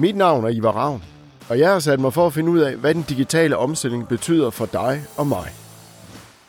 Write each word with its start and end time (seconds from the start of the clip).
Mit 0.00 0.16
navn 0.16 0.44
er 0.44 0.48
Ivar 0.48 0.72
Ravn, 0.72 1.02
og 1.48 1.58
jeg 1.58 1.72
har 1.72 1.78
sat 1.78 2.00
mig 2.00 2.12
for 2.12 2.26
at 2.26 2.32
finde 2.32 2.50
ud 2.50 2.58
af, 2.58 2.76
hvad 2.76 2.94
den 2.94 3.02
digitale 3.02 3.56
omstilling 3.56 4.08
betyder 4.08 4.50
for 4.50 4.66
dig 4.66 5.04
og 5.16 5.26
mig. 5.26 5.52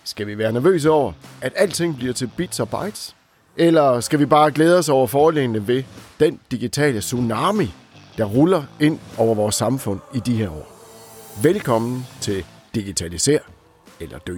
Skal 0.04 0.28
vi 0.28 0.38
være 0.38 0.52
nervøse 0.52 0.90
over, 0.90 1.14
at 1.42 1.54
alting 1.56 1.98
bliver 1.98 2.14
til 2.14 2.32
bits 2.38 2.60
og 2.60 2.70
bytes? 2.70 3.16
Eller 3.58 4.00
skal 4.00 4.20
vi 4.20 4.26
bare 4.26 4.52
glæde 4.52 4.78
os 4.78 4.90
over 4.90 5.08
fordelene 5.08 5.68
ved 5.68 5.84
den 6.20 6.40
digitale 6.52 7.00
tsunami, 7.00 7.74
der 8.18 8.26
ruller 8.26 8.64
ind 8.80 9.00
over 9.18 9.36
vores 9.36 9.56
samfund 9.56 10.00
i 10.14 10.20
de 10.20 10.36
her 10.36 10.50
år? 10.50 10.88
Velkommen 11.44 12.06
til 12.22 12.46
Digitaliser 12.76 13.40
eller 14.00 14.18
Dø. 14.18 14.38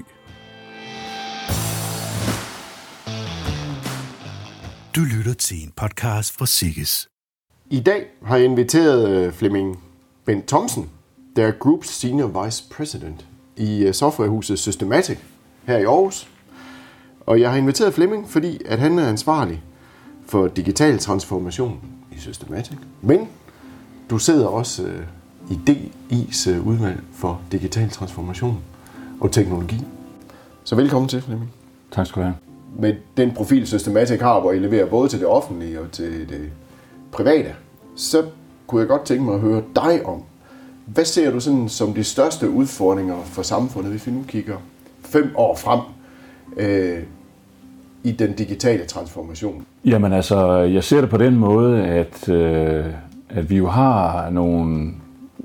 Du 4.95 5.01
lytter 5.17 5.33
til 5.33 5.63
en 5.63 5.71
podcast 5.75 6.37
fra 6.37 6.45
Sikkes. 6.45 7.12
I 7.73 7.79
dag 7.79 8.05
har 8.23 8.37
jeg 8.37 8.45
inviteret 8.45 9.09
øh, 9.09 9.33
Flemming 9.33 9.83
Bent 10.25 10.47
Thomsen, 10.47 10.89
der 11.35 11.47
er 11.47 11.51
Group 11.51 11.85
Senior 11.85 12.43
Vice 12.43 12.63
President 12.71 13.25
i 13.57 13.83
øh, 13.83 13.93
softwarehuset 13.93 14.59
Systematic 14.59 15.17
her 15.65 15.77
i 15.77 15.83
Aarhus. 15.83 16.29
Og 17.25 17.39
jeg 17.39 17.51
har 17.51 17.57
inviteret 17.57 17.93
Flemming, 17.93 18.29
fordi 18.29 18.61
at 18.65 18.79
han 18.79 18.99
er 18.99 19.07
ansvarlig 19.07 19.63
for 20.25 20.47
digital 20.47 20.97
transformation 20.97 21.79
i 22.11 22.19
Systematic. 22.19 22.77
Men 23.01 23.27
du 24.09 24.17
sidder 24.17 24.47
også 24.47 24.83
øh, 24.83 25.03
i 25.51 25.59
DI's 25.69 26.49
udvalg 26.49 26.99
for 27.13 27.41
digital 27.51 27.89
transformation 27.89 28.57
og 29.21 29.31
teknologi. 29.31 29.81
Så 30.63 30.75
velkommen 30.75 31.09
til, 31.09 31.21
Flemming. 31.21 31.51
Tak 31.91 32.07
skal 32.07 32.21
du 32.21 32.25
have. 32.25 32.35
Med 32.79 32.95
den 33.17 33.31
profil 33.31 33.67
Systematic 33.67 34.19
har, 34.19 34.39
hvor 34.39 34.51
I 34.51 34.59
leverer 34.59 34.85
både 34.85 35.09
til 35.09 35.19
det 35.19 35.27
offentlige 35.27 35.81
og 35.81 35.91
til 35.91 36.29
det 36.29 36.51
private, 37.11 37.55
så 37.95 38.23
kunne 38.67 38.81
jeg 38.81 38.87
godt 38.87 39.03
tænke 39.05 39.23
mig 39.23 39.33
at 39.33 39.39
høre 39.39 39.61
dig 39.75 40.05
om. 40.05 40.23
Hvad 40.85 41.05
ser 41.05 41.31
du 41.31 41.39
sådan 41.39 41.69
som 41.69 41.93
de 41.93 42.03
største 42.03 42.49
udfordringer 42.49 43.15
for 43.23 43.41
samfundet, 43.41 43.91
hvis 43.91 44.07
vi 44.07 44.11
nu 44.11 44.23
kigger 44.27 44.57
fem 45.01 45.33
år 45.35 45.55
frem 45.55 45.79
øh, 46.57 47.03
i 48.03 48.11
den 48.11 48.33
digitale 48.33 48.85
transformation? 48.85 49.65
Jamen 49.85 50.13
altså, 50.13 50.51
jeg 50.57 50.83
ser 50.83 51.01
det 51.01 51.09
på 51.09 51.17
den 51.17 51.35
måde, 51.35 51.83
at, 51.83 52.29
øh, 52.29 52.85
at 53.29 53.49
vi 53.49 53.57
jo 53.57 53.67
har 53.67 54.29
nogle 54.29 54.91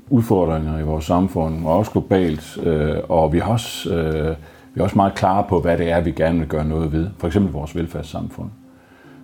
udfordringer 0.09 0.79
i 0.79 0.83
vores 0.83 1.05
samfund, 1.05 1.65
og 1.65 1.77
også 1.77 1.91
globalt, 1.91 2.57
øh, 2.63 2.95
og 3.09 3.33
vi 3.33 3.39
har 3.39 3.51
også, 3.51 3.93
øh, 3.93 4.35
vi 4.73 4.79
er 4.79 4.83
også 4.83 4.95
meget 4.95 5.15
klare 5.15 5.45
på, 5.49 5.61
hvad 5.61 5.77
det 5.77 5.91
er, 5.91 6.01
vi 6.01 6.11
gerne 6.11 6.39
vil 6.39 6.47
gøre 6.47 6.65
noget 6.65 6.91
ved. 6.91 7.07
For 7.17 7.27
eksempel 7.27 7.53
vores 7.53 7.75
velfærdssamfund. 7.75 8.49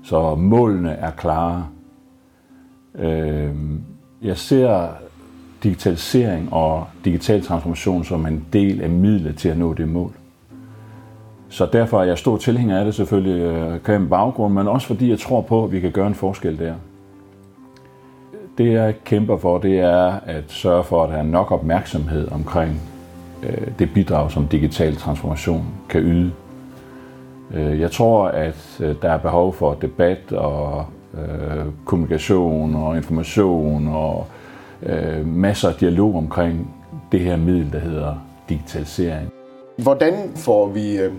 Så 0.04 0.36
målene 0.36 0.92
er 0.92 1.12
klare. 1.12 1.68
Øh, 3.00 3.52
jeg 4.22 4.38
ser 4.38 4.88
digitalisering 5.64 6.54
og 6.54 6.88
digital 7.06 7.42
transformation 7.42 8.04
som 8.04 8.26
en 8.26 8.46
del 8.54 8.82
af 8.82 8.90
midlet 8.90 9.36
til 9.38 9.50
at 9.50 9.58
nå 9.58 9.74
det 9.74 9.88
mål. 9.88 10.12
Så 11.50 11.68
derfor 11.74 12.02
er 12.02 12.04
jeg 12.04 12.18
stor 12.18 12.38
tilhænger 12.38 12.80
af 12.80 12.86
det 12.86 12.96
selvfølgelig, 12.96 13.42
øh, 13.42 13.82
kan 13.84 14.10
baggrund, 14.10 14.54
men 14.54 14.68
også 14.68 14.88
fordi 14.88 15.10
jeg 15.10 15.20
tror 15.20 15.42
på, 15.42 15.64
at 15.64 15.72
vi 15.72 15.80
kan 15.80 15.92
gøre 15.92 16.08
en 16.08 16.16
forskel 16.16 16.60
der. 16.60 16.74
Det 18.58 18.72
jeg 18.72 18.96
kæmper 19.04 19.38
for, 19.38 19.58
det 19.58 19.80
er 19.80 20.20
at 20.26 20.44
sørge 20.48 20.84
for, 20.84 21.04
at 21.04 21.10
der 21.10 21.16
er 21.16 21.24
nok 21.24 21.52
opmærksomhed 21.52 22.32
omkring 22.32 22.82
øh, 23.44 23.68
det 23.80 23.94
bidrag, 23.94 24.32
som 24.32 24.48
digital 24.48 24.96
transformation 24.96 25.66
kan 25.90 26.02
yde. 26.02 26.32
Øh, 27.54 27.80
jeg 27.80 27.92
tror, 27.92 28.28
at 28.28 28.78
øh, 28.80 28.96
der 29.02 29.10
er 29.10 29.18
behov 29.18 29.54
for 29.54 29.74
debat 29.74 30.32
og 30.32 30.86
øh, 31.18 31.66
kommunikation 31.86 32.76
og 32.76 32.98
information 32.98 33.88
og 33.88 34.28
øh, 34.84 35.28
masser 35.28 35.70
af 35.70 35.76
dialog 35.76 36.16
omkring 36.16 36.76
det 37.12 37.20
her 37.20 37.38
middel, 37.38 37.72
der 37.72 37.80
hedder 37.80 38.16
digitalisering. 38.50 39.30
Hvordan 39.78 40.14
får 40.36 40.68
vi 40.68 40.98
øh, 40.98 41.14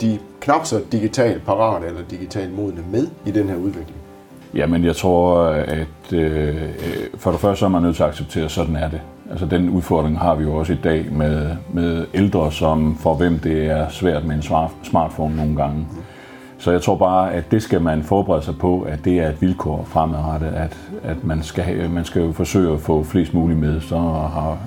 de 0.00 0.18
knap 0.40 0.66
så 0.66 0.80
digitalt 0.92 1.44
parate 1.44 1.86
eller 1.86 2.00
digitalt 2.10 2.56
modne 2.56 2.84
med 2.90 3.06
i 3.26 3.30
den 3.30 3.48
her 3.48 3.56
udvikling? 3.56 3.96
Jamen, 4.54 4.84
jeg 4.84 4.96
tror, 4.96 5.44
at 5.50 6.12
øh, 6.12 6.56
for 7.16 7.30
det 7.30 7.40
første 7.40 7.58
så 7.58 7.64
er 7.64 7.70
man 7.70 7.82
nødt 7.82 7.96
til 7.96 8.02
at 8.02 8.08
acceptere, 8.08 8.44
at 8.44 8.50
sådan 8.50 8.76
er 8.76 8.88
det. 8.88 9.00
Altså, 9.30 9.46
den 9.46 9.68
udfordring 9.68 10.18
har 10.18 10.34
vi 10.34 10.44
jo 10.44 10.54
også 10.54 10.72
i 10.72 10.78
dag 10.84 11.12
med, 11.12 11.56
med 11.72 12.06
ældre, 12.14 12.52
som 12.52 12.96
for 12.96 13.14
hvem 13.14 13.38
det 13.38 13.66
er 13.66 13.88
svært 13.88 14.24
med 14.24 14.36
en 14.36 14.42
smartphone 14.82 15.36
nogle 15.36 15.56
gange. 15.56 15.86
Så 16.62 16.70
jeg 16.70 16.82
tror 16.82 16.96
bare, 16.96 17.32
at 17.32 17.50
det 17.50 17.62
skal 17.62 17.82
man 17.82 18.02
forberede 18.02 18.42
sig 18.42 18.58
på, 18.58 18.80
at 18.80 19.04
det 19.04 19.18
er 19.18 19.28
et 19.28 19.42
vilkår 19.42 19.84
fremadrettet, 19.84 20.48
at, 20.48 20.76
at 21.02 21.24
man, 21.24 21.42
skal 21.42 21.90
man 21.90 22.04
skal 22.04 22.22
jo 22.22 22.32
forsøge 22.32 22.72
at 22.72 22.80
få 22.80 23.02
flest 23.02 23.34
muligt 23.34 23.60
med, 23.60 23.80
så 23.80 23.98
har 23.98 24.58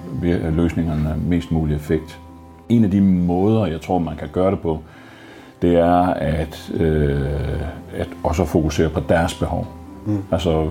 løsningerne 0.51 1.15
mest 1.27 1.51
mulig 1.51 1.75
effekt. 1.75 2.19
En 2.69 2.83
af 2.83 2.91
de 2.91 3.01
måder, 3.01 3.65
jeg 3.65 3.81
tror, 3.81 3.99
man 3.99 4.15
kan 4.15 4.27
gøre 4.31 4.51
det 4.51 4.59
på, 4.59 4.79
det 5.61 5.75
er 5.75 6.01
at, 6.13 6.71
øh, 6.73 7.21
at 7.93 8.09
også 8.23 8.45
fokusere 8.45 8.89
på 8.89 8.99
deres 9.09 9.33
behov. 9.33 9.67
Mm. 10.05 10.23
Altså, 10.31 10.67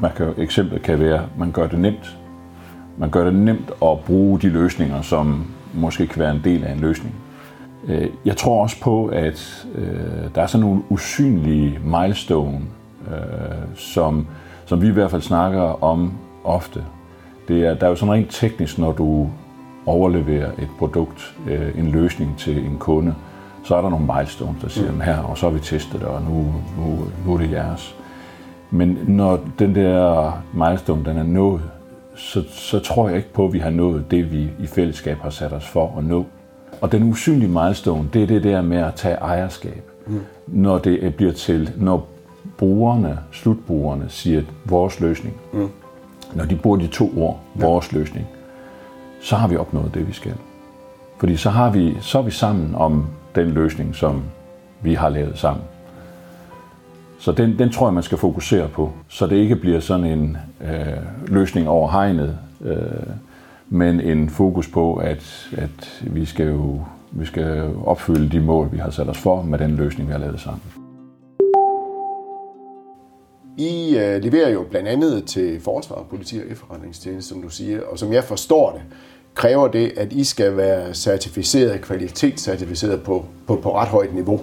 man 0.00 0.10
kan, 0.16 0.26
eksemplet 0.38 0.82
kan 0.82 1.00
være, 1.00 1.14
at 1.14 1.38
man 1.38 1.50
gør 1.50 1.66
det 1.66 1.78
nemt. 1.78 2.18
Man 2.98 3.10
gør 3.10 3.24
det 3.24 3.34
nemt 3.34 3.70
at 3.82 4.00
bruge 4.06 4.40
de 4.40 4.48
løsninger, 4.48 5.02
som 5.02 5.46
måske 5.74 6.06
kan 6.06 6.20
være 6.20 6.34
en 6.34 6.40
del 6.44 6.64
af 6.64 6.72
en 6.72 6.80
løsning. 6.80 7.14
Øh, 7.88 8.08
jeg 8.24 8.36
tror 8.36 8.62
også 8.62 8.80
på, 8.80 9.06
at 9.06 9.66
øh, 9.74 10.34
der 10.34 10.42
er 10.42 10.46
sådan 10.46 10.66
nogle 10.66 10.82
usynlige 10.88 11.78
milestone, 11.84 12.60
øh, 13.10 13.76
som, 13.76 14.26
som 14.66 14.82
vi 14.82 14.86
i 14.86 14.90
hvert 14.90 15.10
fald 15.10 15.22
snakker 15.22 15.84
om 15.84 16.12
ofte. 16.44 16.84
Det 17.48 17.66
er, 17.66 17.74
der 17.74 17.86
er 17.86 17.90
jo 17.90 17.96
sådan 17.96 18.12
rent 18.12 18.30
teknisk, 18.30 18.78
når 18.78 18.92
du 18.92 19.30
overleverer 19.86 20.50
et 20.58 20.68
produkt, 20.78 21.34
en 21.78 21.86
løsning 21.86 22.38
til 22.38 22.66
en 22.66 22.76
kunde, 22.78 23.14
så 23.64 23.76
er 23.76 23.82
der 23.82 23.90
nogle 23.90 24.06
milestones, 24.16 24.62
der 24.62 24.68
siger, 24.68 24.92
mm. 24.92 25.00
her, 25.00 25.18
og 25.18 25.38
så 25.38 25.46
har 25.46 25.52
vi 25.52 25.60
testet 25.60 26.00
det, 26.00 26.08
og 26.08 26.22
nu, 26.22 26.54
nu, 26.78 26.98
nu 27.26 27.34
er 27.34 27.38
det 27.38 27.50
jeres. 27.50 27.96
Men 28.70 28.98
når 29.06 29.40
den 29.58 29.74
der 29.74 30.32
milestone 30.52 31.04
den 31.04 31.16
er 31.16 31.22
nået, 31.22 31.62
så, 32.16 32.44
så 32.48 32.78
tror 32.78 33.08
jeg 33.08 33.16
ikke 33.16 33.32
på, 33.32 33.44
at 33.44 33.52
vi 33.52 33.58
har 33.58 33.70
nået 33.70 34.10
det, 34.10 34.32
vi 34.32 34.50
i 34.58 34.66
fællesskab 34.66 35.18
har 35.18 35.30
sat 35.30 35.52
os 35.52 35.68
for 35.68 35.94
at 35.98 36.04
nå. 36.04 36.26
Og 36.80 36.92
den 36.92 37.02
usynlige 37.02 37.48
milestone, 37.48 38.08
det 38.12 38.22
er 38.22 38.26
det 38.26 38.44
der 38.44 38.62
med 38.62 38.78
at 38.78 38.94
tage 38.94 39.14
ejerskab. 39.14 39.90
Mm. 40.06 40.20
Når 40.46 40.78
det 40.78 41.14
bliver 41.14 41.32
til, 41.32 41.72
når 41.76 42.08
brugerne, 42.58 43.18
slutbrugerne 43.32 44.04
siger, 44.08 44.42
vores 44.64 45.00
løsning, 45.00 45.34
mm. 45.52 45.68
når 46.34 46.44
de 46.44 46.56
bruger 46.56 46.76
de 46.76 46.86
to 46.86 47.12
ord, 47.16 47.40
vores 47.54 47.92
ja. 47.92 47.98
løsning, 47.98 48.26
så 49.20 49.36
har 49.36 49.48
vi 49.48 49.56
opnået 49.56 49.94
det, 49.94 50.08
vi 50.08 50.12
skal. 50.12 50.34
Fordi 51.18 51.36
så, 51.36 51.50
har 51.50 51.70
vi, 51.70 51.96
så 52.00 52.18
er 52.18 52.22
vi 52.22 52.30
sammen 52.30 52.74
om 52.74 53.06
den 53.34 53.50
løsning, 53.50 53.94
som 53.94 54.22
vi 54.82 54.94
har 54.94 55.08
lavet 55.08 55.38
sammen. 55.38 55.64
Så 57.18 57.32
den, 57.32 57.58
den 57.58 57.70
tror 57.70 57.86
jeg, 57.86 57.94
man 57.94 58.02
skal 58.02 58.18
fokusere 58.18 58.68
på, 58.68 58.92
så 59.08 59.26
det 59.26 59.36
ikke 59.36 59.56
bliver 59.56 59.80
sådan 59.80 60.04
en 60.04 60.36
øh, 60.60 60.96
løsning 61.26 61.68
over 61.68 61.90
hegnet, 61.90 62.38
øh, 62.64 62.76
men 63.72 64.00
en 64.00 64.30
fokus 64.30 64.68
på, 64.68 64.94
at, 64.94 65.50
at 65.52 66.02
vi, 66.02 66.24
skal 66.24 66.46
jo, 66.46 66.80
vi 67.10 67.26
skal 67.26 67.74
opfylde 67.84 68.28
de 68.28 68.40
mål, 68.40 68.72
vi 68.72 68.78
har 68.78 68.90
sat 68.90 69.08
os 69.08 69.18
for 69.18 69.42
med 69.42 69.58
den 69.58 69.76
løsning, 69.76 70.08
vi 70.08 70.12
har 70.12 70.18
lavet 70.18 70.40
sammen. 70.40 70.62
I 73.58 73.96
øh, 73.96 74.22
leverer 74.22 74.50
jo 74.50 74.66
blandt 74.70 74.88
andet 74.88 75.24
til 75.24 75.60
forsvar, 75.60 76.04
politi 76.10 76.38
og 76.38 76.44
efterretningstjeneste, 76.50 77.28
som 77.28 77.42
du 77.42 77.48
siger, 77.48 77.80
og 77.82 77.98
som 77.98 78.12
jeg 78.12 78.24
forstår 78.24 78.72
det, 78.72 78.82
kræver 79.34 79.68
det, 79.68 79.92
at 79.96 80.12
I 80.12 80.24
skal 80.24 80.56
være 80.56 80.94
certificeret, 80.94 81.80
kvalitetscertificeret 81.80 83.02
på, 83.02 83.24
på, 83.46 83.56
på 83.56 83.76
ret 83.76 83.88
højt 83.88 84.14
niveau. 84.14 84.40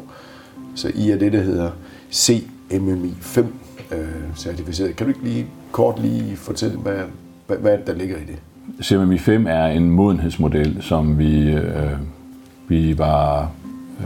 Så 0.76 0.92
I 0.96 1.12
er 1.12 1.18
det, 1.18 1.34
der 1.34 1.42
hedder 1.42 1.72
CMMI 2.12 3.14
5 3.22 3.54
øh, 3.92 3.98
certificeret. 4.36 4.96
Kan 4.96 5.08
du 5.08 5.10
ikke 5.10 5.24
lige 5.24 5.48
kort 5.72 6.02
lige 6.02 6.36
fortælle, 6.36 6.78
hvad, 6.78 7.00
hvad, 7.48 7.58
hvad 7.58 7.78
der 7.88 7.94
ligger 7.94 8.18
i 8.18 8.24
det? 8.24 8.40
CMMI 8.82 9.18
5 9.18 9.48
er 9.48 9.66
en 9.66 9.90
modenhedsmodel, 9.90 10.82
som 10.82 11.20
vi, 11.20 11.52
øh, 11.52 11.92
vi 12.68 12.98
var 12.98 13.52
øh, 14.00 14.06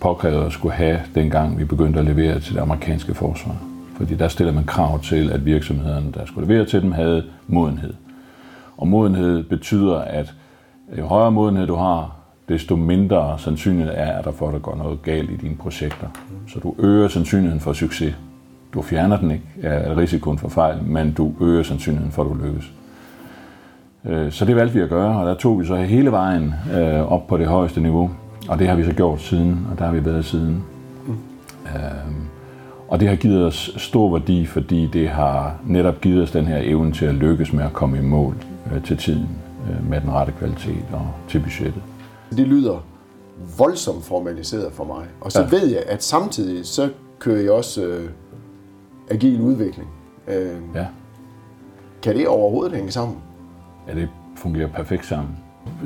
påkrævet 0.00 0.46
at 0.46 0.52
skulle 0.52 0.74
have, 0.74 1.00
dengang 1.14 1.58
vi 1.58 1.64
begyndte 1.64 1.98
at 1.98 2.04
levere 2.04 2.40
til 2.40 2.54
det 2.54 2.60
amerikanske 2.60 3.14
forsvar. 3.14 3.56
Fordi 3.96 4.14
der 4.14 4.28
stiller 4.28 4.52
man 4.52 4.64
krav 4.64 5.02
til, 5.02 5.30
at 5.30 5.44
virksomhederne, 5.44 6.12
der 6.14 6.26
skulle 6.26 6.48
levere 6.48 6.66
til 6.66 6.82
dem, 6.82 6.92
havde 6.92 7.24
modenhed. 7.46 7.94
Og 8.76 8.88
modenhed 8.88 9.42
betyder, 9.42 9.96
at 9.98 10.34
jo 10.98 11.06
højere 11.06 11.32
modenhed 11.32 11.66
du 11.66 11.74
har, 11.74 12.16
desto 12.48 12.76
mindre 12.76 13.38
sandsynligt 13.38 13.90
er, 13.92 14.18
at 14.18 14.24
der 14.24 14.32
for, 14.32 14.48
at 14.48 14.52
der 14.54 14.58
går 14.58 14.76
noget 14.76 15.02
galt 15.02 15.30
i 15.30 15.36
dine 15.36 15.56
projekter. 15.56 16.06
Så 16.48 16.60
du 16.60 16.74
øger 16.78 17.08
sandsynligheden 17.08 17.60
for 17.60 17.72
succes. 17.72 18.14
Du 18.74 18.82
fjerner 18.82 19.20
den 19.20 19.30
ikke 19.30 19.44
af 19.62 19.96
risikoen 19.96 20.38
for 20.38 20.48
fejl, 20.48 20.82
men 20.82 21.12
du 21.12 21.32
øger 21.40 21.62
sandsynligheden 21.62 22.12
for, 22.12 22.22
at 22.22 22.28
du 22.28 22.46
lykkes. 22.46 22.72
Øh, 24.08 24.32
så 24.32 24.44
det 24.44 24.56
valgte 24.56 24.74
vi 24.74 24.80
at 24.80 24.88
gøre, 24.88 25.20
og 25.20 25.26
der 25.26 25.34
tog 25.34 25.60
vi 25.60 25.66
så 25.66 25.76
hele 25.76 26.10
vejen 26.10 26.54
øh, 26.76 27.12
op 27.12 27.26
på 27.26 27.36
det 27.36 27.46
højeste 27.46 27.80
niveau. 27.80 28.10
Og 28.48 28.58
det 28.58 28.68
har 28.68 28.76
vi 28.76 28.84
så 28.84 28.92
gjort 28.92 29.20
siden, 29.20 29.66
og 29.72 29.78
der 29.78 29.84
har 29.84 29.92
vi 29.92 30.04
været 30.04 30.24
siden. 30.24 30.64
Mm. 31.06 31.16
Og 32.88 33.00
det 33.00 33.08
har 33.08 33.16
givet 33.16 33.44
os 33.46 33.74
stor 33.76 34.12
værdi, 34.12 34.46
fordi 34.46 34.86
det 34.92 35.08
har 35.08 35.54
netop 35.66 36.00
givet 36.00 36.22
os 36.22 36.30
den 36.30 36.44
her 36.46 36.58
evne 36.62 36.92
til 36.92 37.06
at 37.06 37.14
lykkes 37.14 37.52
med 37.52 37.64
at 37.64 37.72
komme 37.72 37.98
i 37.98 38.00
mål 38.00 38.36
til 38.84 38.96
tiden 38.96 39.28
med 39.88 40.00
den 40.00 40.10
rette 40.10 40.32
kvalitet 40.38 40.84
og 40.92 41.06
til 41.28 41.38
budgettet. 41.38 41.82
Det 42.30 42.46
lyder 42.48 42.84
voldsomt 43.58 44.04
formaliseret 44.04 44.72
for 44.72 44.84
mig. 44.84 45.04
Og 45.20 45.32
så 45.32 45.40
ja. 45.42 45.48
ved 45.50 45.66
jeg, 45.66 45.82
at 45.86 46.04
samtidig 46.04 46.66
så 46.66 46.88
kører 47.18 47.40
jeg 47.40 47.50
også 47.50 47.84
øh, 47.84 48.10
agil 49.10 49.40
udvikling. 49.40 49.88
Øh, 50.28 50.56
Ja, 50.74 50.86
Kan 52.02 52.16
det 52.16 52.28
overhovedet 52.28 52.76
hænge 52.76 52.90
sammen? 52.90 53.16
Ja 53.88 53.94
det 53.94 54.08
fungerer 54.36 54.68
perfekt 54.68 55.06
sammen. 55.06 55.36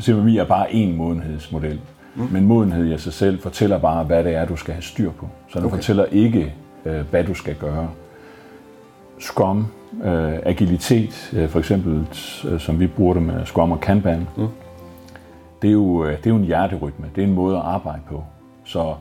CMMI 0.00 0.37
er 0.38 0.44
bare 0.44 0.67
én 0.69 0.97
modenhedsmodel, 0.97 1.81
mm. 2.14 2.29
men 2.32 2.47
modenhed 2.47 2.94
i 2.94 2.99
sig 2.99 3.12
selv 3.12 3.41
fortæller 3.43 3.79
bare, 3.79 4.05
hvad 4.05 4.25
det 4.25 4.35
er, 4.35 4.44
du 4.44 4.56
skal 4.56 4.75
have 4.75 4.82
styr 4.82 5.11
på. 5.11 5.29
Så 5.49 5.58
den 5.58 5.67
Okay. 5.67 5.76
fortæller 5.76 6.05
ikke, 6.05 6.55
øh, 6.85 7.00
hvad 7.11 7.25
du 7.25 7.35
skal 7.35 7.55
gøre. 7.55 7.91
Scrum, 9.19 9.67
øh, 10.05 10.32
agilitet, 10.43 11.31
øh, 11.37 11.49
for 11.49 11.58
eksempel, 11.58 12.06
øh, 12.49 12.61
som 12.61 12.81
vi 12.81 12.87
bruger 12.87 13.14
det 13.14 13.23
med 13.23 13.47
Scrum 13.47 13.73
og 13.73 13.81
Kanban, 13.81 14.26
mm. 14.37 14.47
det, 15.62 15.69
er 15.69 15.73
jo, 15.73 16.06
det 16.06 16.26
er 16.26 16.31
jo 16.31 16.37
en 16.37 16.44
hjerterytme. 16.44 17.06
Det 17.14 17.25
er 17.25 17.26
en 17.29 17.35
måde 17.35 17.56
at 17.56 17.62
arbejde 17.62 18.00
på. 18.08 18.25
Så 18.64 18.94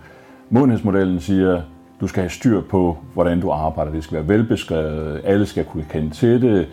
modenhedsmodellen 0.49 1.19
siger, 1.19 1.61
du 2.01 2.07
skal 2.07 2.21
have 2.21 2.29
styr 2.29 2.61
på, 2.61 2.97
hvordan 3.13 3.41
du 3.41 3.51
arbejder. 3.51 3.91
Det 3.91 4.03
skal 4.03 4.15
være 4.15 4.27
velbeskrevet, 4.27 5.21
alle 5.23 5.45
skal 5.45 5.65
kunne 5.65 5.85
kende 5.89 6.09
til 6.09 6.41
det, 6.41 6.67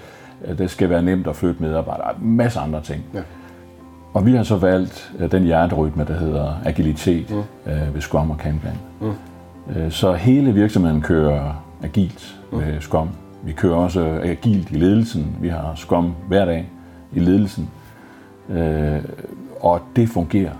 det 0.58 0.70
skal 0.70 0.90
være 0.90 1.02
nemt 1.02 1.26
at 1.26 1.36
flytte 1.36 1.62
medarbejdere, 1.62 2.14
masser 2.20 2.60
af 2.60 2.64
andre 2.64 2.82
ting. 2.82 3.04
Ja. 3.14 3.20
Og 4.14 4.26
vi 4.26 4.32
har 4.32 4.42
så 4.42 4.56
valgt 4.56 5.12
øh, 5.18 5.32
den 5.32 5.42
hjerterytme, 5.42 6.04
der 6.04 6.14
hedder 6.14 6.60
agilitet 6.64 7.30
mm. 7.30 7.72
øh, 7.72 7.94
ved 7.94 8.00
Scrum 8.00 8.30
og 8.30 8.38
Kanban. 8.38 8.78
Mm. 9.00 9.12
Øh, 9.76 9.90
så 9.90 10.12
hele 10.12 10.54
virksomheden 10.54 11.00
kører 11.00 11.64
agilt 11.82 12.36
mm. 12.52 12.58
med 12.58 12.80
Scrum. 12.80 13.08
Vi 13.42 13.52
kører 13.52 13.74
også 13.74 14.20
agilt 14.22 14.70
i 14.70 14.74
ledelsen. 14.74 15.36
Vi 15.40 15.48
har 15.48 15.72
Scrum 15.74 16.14
hver 16.28 16.44
dag 16.44 16.70
i 17.12 17.20
ledelsen. 17.20 17.70
Øh, 18.50 18.98
og 19.60 19.80
det 19.96 20.08
fungerer. 20.08 20.52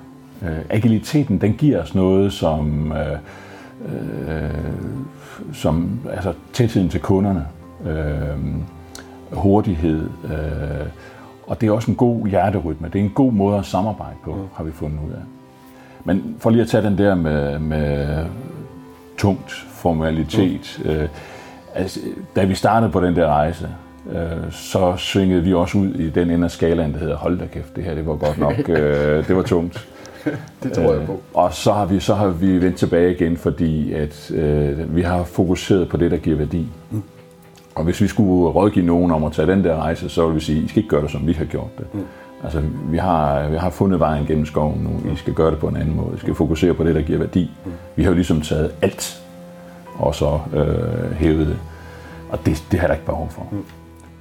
Øh, 0.43 0.59
agiliteten, 0.71 1.41
den 1.41 1.53
giver 1.53 1.83
os 1.83 1.95
noget 1.95 2.33
som, 2.33 2.93
øh, 2.93 3.19
øh, 4.35 4.51
som 5.53 6.01
altså 6.11 6.33
tætheden 6.53 6.89
til 6.89 7.01
kunderne, 7.01 7.47
øh, 7.87 8.37
hurtighed, 9.33 10.09
øh, 10.25 10.87
og 11.47 11.61
det 11.61 11.67
er 11.67 11.73
også 11.73 11.91
en 11.91 11.97
god 11.97 12.27
hjerterytme. 12.29 12.89
Det 12.93 13.01
er 13.01 13.05
en 13.05 13.13
god 13.15 13.33
måde 13.33 13.59
at 13.59 13.67
samarbejde 13.67 14.17
på, 14.25 14.37
har 14.55 14.65
vi 14.65 14.73
fundet 14.73 14.99
ud 15.07 15.13
af. 15.13 15.23
Men 16.05 16.37
for 16.39 16.51
lige 16.51 16.63
at 16.63 16.69
tage 16.69 16.83
den 16.83 16.99
der 16.99 17.15
med, 17.15 17.59
med 17.59 18.25
tungt 19.19 19.51
formalitet. 19.69 20.81
Mm. 20.85 20.91
Øh, 20.91 21.09
altså, 21.75 22.01
da 22.37 22.45
vi 22.45 22.55
startede 22.55 22.93
på 22.93 23.01
den 23.01 23.17
der 23.17 23.27
rejse, 23.27 23.69
øh, 24.13 24.53
så 24.53 24.97
svingede 24.97 25.43
vi 25.43 25.55
også 25.55 25.79
ud 25.79 25.95
i 25.95 26.11
den 26.11 26.31
ende 26.31 26.45
af 26.45 26.51
skalaen, 26.51 26.93
der 26.93 26.99
hedder 26.99 27.17
hold 27.17 27.39
da 27.39 27.47
kæft, 27.47 27.77
det 27.77 27.85
her 27.85 27.95
det 27.95 28.07
var 28.07 28.17
godt 28.17 28.39
nok, 28.39 28.69
øh, 28.69 29.29
det 29.29 29.37
var 29.37 29.43
tungt. 29.43 29.89
Det 30.63 30.73
tror 30.73 30.93
jeg 30.93 31.07
på. 31.07 31.13
Øh, 31.13 31.19
og 31.35 31.55
så 31.55 31.73
har 31.73 31.87
vi 31.87 32.01
så 32.01 32.15
har 32.15 32.29
vi 32.29 32.63
vendt 32.63 32.77
tilbage 32.77 33.15
igen, 33.15 33.37
fordi 33.37 33.93
at 33.93 34.31
øh, 34.31 34.97
vi 34.97 35.03
har 35.03 35.25
fokuseret 35.25 35.89
på 35.89 35.97
det, 35.97 36.11
der 36.11 36.17
giver 36.17 36.37
værdi. 36.37 36.67
Mm. 36.91 37.03
Og 37.77 37.85
hvis 37.85 38.01
vi 38.01 38.07
skulle 38.07 38.51
rådgive 38.51 38.87
nogen 38.87 39.11
om 39.11 39.25
at 39.25 39.33
tage 39.33 39.49
den 39.49 39.65
der 39.65 39.77
rejse, 39.77 40.09
så 40.09 40.27
vil 40.27 40.35
vi 40.35 40.41
sige, 40.41 40.63
I 40.63 40.69
skal 40.69 40.79
ikke 40.79 40.89
gøre 40.89 41.03
det, 41.03 41.11
som 41.11 41.27
vi 41.27 41.33
har 41.33 41.45
gjort 41.45 41.79
det. 41.79 41.95
Mm. 41.95 42.05
Altså, 42.45 42.63
vi 42.91 42.97
har, 42.97 43.49
vi 43.49 43.57
har 43.57 43.71
fundet 43.71 44.01
vejen 44.01 44.27
gennem 44.27 44.47
skoven 44.47 44.81
nu. 44.81 45.13
I 45.13 45.17
skal 45.17 45.35
gøre 45.35 45.51
det 45.51 45.59
på 45.59 45.69
en 45.69 45.77
anden 45.77 45.97
måde. 45.97 46.17
I 46.17 46.19
skal 46.19 46.35
fokusere 46.35 46.75
på 46.75 46.85
det, 46.85 46.95
der 46.95 47.03
giver 47.03 47.19
værdi. 47.19 47.51
Mm. 47.65 47.73
Vi 47.97 48.03
har 48.03 48.11
jo 48.11 48.15
ligesom 48.15 48.41
taget 48.41 48.73
alt, 48.83 49.23
og 49.95 50.15
så 50.15 50.41
øh, 50.55 51.13
hævet 51.13 51.47
det. 51.47 51.59
Og 52.31 52.47
det, 52.47 52.65
det 52.71 52.81
har 52.81 52.87
der 52.87 52.95
ikke 52.95 53.07
behov 53.07 53.31
for. 53.31 53.49
Mm. 53.53 53.65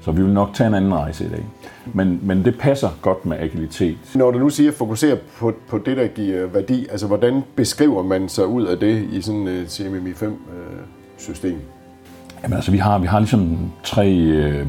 Så 0.01 0.12
vi 0.12 0.22
vil 0.24 0.34
nok 0.34 0.50
tage 0.54 0.68
en 0.68 0.74
anden 0.74 0.94
rejse 0.94 1.25
i 1.25 1.30
dag. 1.30 1.46
Men, 1.94 2.19
men 2.24 2.46
det 2.46 2.60
passer 2.60 2.90
godt 3.01 3.25
med 3.25 3.38
agilitet. 3.40 3.98
Når 4.16 4.31
du 4.31 4.40
nu 4.40 4.50
siger 4.50 4.72
fokusere 4.72 5.18
på, 5.38 5.54
på 5.68 5.78
det, 5.78 5.98
der 5.98 6.08
giver 6.08 6.48
værdi, 6.48 6.88
altså 6.92 7.08
hvordan 7.08 7.44
beskriver 7.56 8.04
man 8.04 8.30
sig 8.30 8.48
ud 8.48 8.66
af 8.66 8.78
det 8.78 9.08
i 9.12 9.22
sådan 9.22 9.48
et 9.48 9.72
CMMI 9.72 10.12
5-system? 10.12 11.62
Jamen 12.46 12.56
altså, 12.56 12.72
vi 12.72 12.78
har, 12.78 13.00
vi 13.00 13.08
har 13.08 13.20
ligesom 13.20 13.58
tre 13.84 14.12
øh, 14.12 14.68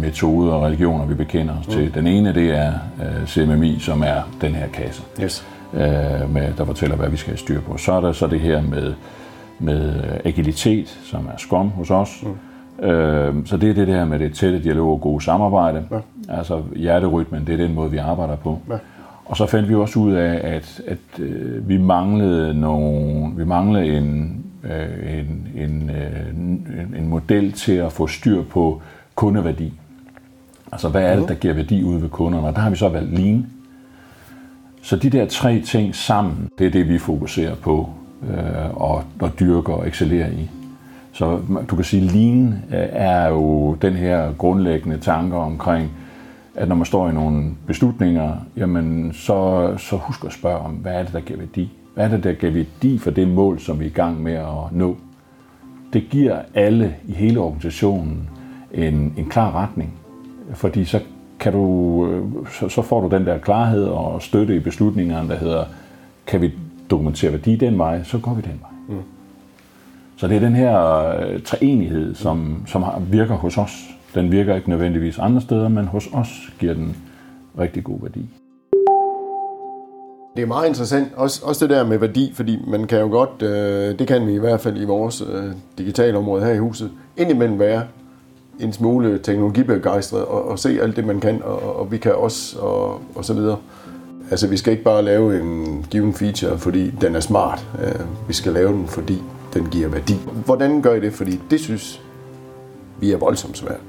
metoder 0.00 0.52
og 0.52 0.62
religioner, 0.62 1.06
vi 1.06 1.14
bekender 1.14 1.54
os 1.60 1.66
mm. 1.66 1.72
til. 1.72 1.94
Den 1.94 2.06
ene, 2.06 2.34
det 2.34 2.50
er 2.50 2.72
øh, 3.02 3.26
CMMI, 3.26 3.78
som 3.78 4.02
er 4.02 4.22
den 4.40 4.54
her 4.54 4.68
kasse, 4.68 5.02
Yes. 5.22 5.46
øh, 5.74 5.80
med, 6.34 6.52
der 6.58 6.64
fortæller, 6.64 6.96
hvad 6.96 7.08
vi 7.08 7.16
skal 7.16 7.30
have 7.30 7.38
styr 7.38 7.60
på. 7.60 7.76
Så 7.76 7.92
er 7.92 8.00
der 8.00 8.12
så 8.12 8.26
det 8.26 8.40
her 8.40 8.62
med, 8.62 8.94
med 9.58 9.94
agilitet, 10.24 10.88
som 11.04 11.26
er 11.26 11.36
Scrum 11.38 11.68
hos 11.70 11.90
os. 11.90 12.24
Mm. 12.82 12.84
Øh, 12.86 13.46
så 13.46 13.56
det 13.56 13.70
er 13.70 13.74
det 13.74 13.88
der 13.88 14.04
med 14.04 14.18
det 14.18 14.34
tætte 14.34 14.62
dialog 14.62 14.92
og 14.92 15.00
gode 15.00 15.24
samarbejde. 15.24 15.84
Ja. 15.90 15.96
Altså 16.36 16.62
hjerterytmen, 16.76 17.46
det 17.46 17.52
er 17.52 17.56
den 17.66 17.74
måde, 17.74 17.90
vi 17.90 17.96
arbejder 17.96 18.36
på. 18.36 18.58
Ja. 18.70 18.74
Og 19.24 19.36
så 19.36 19.46
fandt 19.46 19.68
vi 19.68 19.74
også 19.74 19.98
ud 19.98 20.12
af, 20.12 20.40
at, 20.42 20.80
at 20.86 21.20
øh, 21.22 21.68
vi 21.68 21.78
manglede 21.78 22.60
nogle, 22.60 23.32
vi 23.36 23.44
manglede 23.44 23.96
en, 23.96 24.44
øh, 24.64 25.18
en, 25.18 25.48
en, 25.56 25.90
øh, 25.90 26.98
en, 26.98 27.08
model 27.08 27.52
til 27.52 27.72
at 27.72 27.92
få 27.92 28.06
styr 28.06 28.42
på 28.42 28.82
kundeværdi. 29.14 29.72
Altså, 30.72 30.88
hvad 30.88 31.02
er 31.02 31.16
det, 31.16 31.28
der 31.28 31.34
giver 31.34 31.54
værdi 31.54 31.82
ude 31.84 32.02
ved 32.02 32.08
kunderne? 32.08 32.46
Og 32.46 32.54
der 32.54 32.60
har 32.60 32.70
vi 32.70 32.76
så 32.76 32.88
valgt 32.88 33.18
Lean. 33.18 33.46
Så 34.82 34.96
de 34.96 35.10
der 35.10 35.26
tre 35.26 35.60
ting 35.60 35.94
sammen, 35.94 36.48
det 36.58 36.66
er 36.66 36.70
det, 36.70 36.88
vi 36.88 36.98
fokuserer 36.98 37.54
på 37.54 37.90
øh, 38.30 38.80
og, 38.82 39.04
og 39.20 39.40
dyrker 39.40 39.72
og 39.72 39.88
excellerer 39.88 40.30
i. 40.30 40.50
Så 41.12 41.40
du 41.70 41.76
kan 41.76 41.84
sige, 41.84 42.02
Lean 42.02 42.48
øh, 42.48 42.88
er 42.92 43.28
jo 43.28 43.74
den 43.74 43.92
her 43.92 44.32
grundlæggende 44.32 44.98
tanke 44.98 45.36
omkring, 45.36 45.90
at 46.54 46.68
når 46.68 46.76
man 46.76 46.86
står 46.86 47.08
i 47.08 47.12
nogle 47.12 47.50
beslutninger, 47.66 48.36
jamen 48.56 49.12
så, 49.12 49.72
så 49.78 49.96
husk 49.96 50.24
at 50.24 50.32
spørge 50.32 50.58
om, 50.58 50.72
hvad 50.72 50.92
er 50.92 51.02
det, 51.02 51.12
der 51.12 51.20
giver 51.20 51.38
værdi? 51.38 51.70
Hvad 51.94 52.04
er 52.04 52.08
det, 52.08 52.24
der 52.24 52.32
giver 52.32 52.52
værdi 52.52 52.98
for 52.98 53.10
det 53.10 53.28
mål, 53.28 53.60
som 53.60 53.80
vi 53.80 53.84
er 53.84 53.88
i 53.88 53.92
gang 53.92 54.22
med 54.22 54.32
at 54.32 54.72
nå? 54.72 54.96
Det 55.92 56.02
giver 56.10 56.42
alle 56.54 56.96
i 57.08 57.12
hele 57.12 57.40
organisationen 57.40 58.30
en, 58.74 59.14
en 59.16 59.26
klar 59.26 59.62
retning, 59.62 59.92
fordi 60.54 60.84
så, 60.84 61.00
kan 61.40 61.52
du, 61.52 62.42
så, 62.50 62.68
så 62.68 62.82
får 62.82 63.00
du 63.00 63.16
den 63.16 63.26
der 63.26 63.38
klarhed 63.38 63.84
og 63.84 64.22
støtte 64.22 64.56
i 64.56 64.58
beslutningerne, 64.58 65.28
der 65.28 65.36
hedder, 65.36 65.64
kan 66.26 66.40
vi 66.40 66.52
dokumentere 66.90 67.32
værdi 67.32 67.56
den 67.56 67.78
vej, 67.78 68.02
så 68.02 68.18
går 68.18 68.34
vi 68.34 68.42
den 68.42 68.60
vej. 68.60 68.96
Mm. 68.96 69.02
Så 70.16 70.28
det 70.28 70.36
er 70.36 70.40
den 70.40 70.54
her 70.54 71.06
øh, 71.20 71.42
treenighed, 71.42 72.14
som, 72.14 72.62
som 72.66 72.84
virker 73.10 73.34
hos 73.34 73.58
os. 73.58 73.90
Den 74.14 74.32
virker 74.32 74.56
ikke 74.56 74.70
nødvendigvis 74.70 75.18
andre 75.18 75.40
steder, 75.40 75.68
men 75.68 75.86
hos 75.86 76.08
os 76.12 76.52
giver 76.58 76.74
den 76.74 76.96
rigtig 77.58 77.84
god 77.84 77.98
værdi. 78.02 78.39
Det 80.40 80.44
er 80.44 80.48
meget 80.48 80.68
interessant, 80.68 81.08
også, 81.16 81.40
også 81.44 81.66
det 81.66 81.76
der 81.76 81.86
med 81.86 81.98
værdi, 81.98 82.32
fordi 82.34 82.58
man 82.66 82.86
kan 82.86 83.00
jo 83.00 83.06
godt, 83.06 83.42
øh, 83.42 83.98
det 83.98 84.08
kan 84.08 84.26
vi 84.26 84.34
i 84.34 84.38
hvert 84.38 84.60
fald 84.60 84.80
i 84.80 84.84
vores 84.84 85.22
øh, 85.32 85.44
digitale 85.78 86.18
område 86.18 86.44
her 86.44 86.52
i 86.52 86.58
huset, 86.58 86.90
indimellem 87.16 87.58
være 87.58 87.82
en 88.60 88.72
smule 88.72 89.18
teknologibegejstret 89.18 90.24
og, 90.24 90.48
og 90.48 90.58
se 90.58 90.78
alt 90.82 90.96
det, 90.96 91.06
man 91.06 91.20
kan, 91.20 91.42
og, 91.42 91.80
og 91.80 91.92
vi 91.92 91.98
kan 91.98 92.14
også, 92.14 92.58
og, 92.58 93.00
og 93.14 93.24
så 93.24 93.34
videre. 93.34 93.56
Altså, 94.30 94.46
vi 94.46 94.56
skal 94.56 94.72
ikke 94.72 94.84
bare 94.84 95.02
lave 95.02 95.40
en 95.40 95.86
given 95.90 96.14
feature, 96.14 96.58
fordi 96.58 96.90
den 97.00 97.16
er 97.16 97.20
smart. 97.20 97.66
Øh, 97.82 98.28
vi 98.28 98.34
skal 98.34 98.52
lave 98.52 98.72
den, 98.72 98.86
fordi 98.86 99.22
den 99.54 99.66
giver 99.70 99.88
værdi. 99.88 100.14
Hvordan 100.44 100.82
gør 100.82 100.94
I 100.94 101.00
det? 101.00 101.12
Fordi 101.12 101.40
det 101.50 101.60
synes 101.60 102.00
vi 103.00 103.12
er 103.12 103.16
voldsomt 103.16 103.58
svært. 103.58 103.80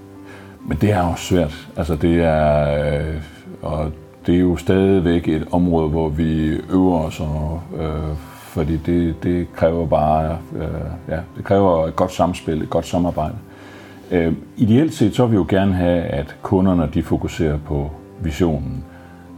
Men 0.67 0.77
det 0.81 0.91
er 0.91 1.09
jo 1.09 1.15
svært. 1.15 1.67
Altså 1.77 1.95
det 1.95 2.23
er, 2.23 2.99
øh, 2.99 3.21
og 3.61 3.91
det 4.25 4.35
er 4.35 4.39
jo 4.39 4.55
stadigvæk 4.55 5.27
et 5.27 5.47
område, 5.51 5.89
hvor 5.89 6.09
vi 6.09 6.49
øver 6.69 6.99
os, 6.99 7.19
og, 7.19 7.61
øh, 7.79 8.15
fordi 8.27 8.77
det, 8.77 9.23
det 9.23 9.53
kræver 9.53 9.87
bare, 9.87 10.37
øh, 10.55 10.67
ja, 11.09 11.19
det 11.37 11.43
kræver 11.43 11.87
et 11.87 11.95
godt 11.95 12.11
samspil, 12.11 12.61
et 12.61 12.69
godt 12.69 12.85
samarbejde. 12.87 13.35
Øh, 14.11 14.33
ideelt 14.57 14.93
set, 14.93 15.15
så 15.15 15.25
vil 15.25 15.31
vi 15.31 15.35
jo 15.35 15.45
gerne 15.49 15.73
have, 15.73 16.01
at 16.01 16.35
kunderne 16.41 16.89
de 16.93 17.03
fokuserer 17.03 17.57
på 17.57 17.91
visionen, 18.19 18.83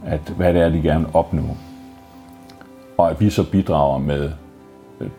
at 0.06 0.32
hvad 0.36 0.54
det 0.54 0.62
er, 0.62 0.68
de 0.68 0.82
gerne 0.82 1.04
vil 1.04 1.14
opnå. 1.14 1.42
Og 2.98 3.10
at 3.10 3.20
vi 3.20 3.30
så 3.30 3.50
bidrager 3.50 3.98
med 3.98 4.30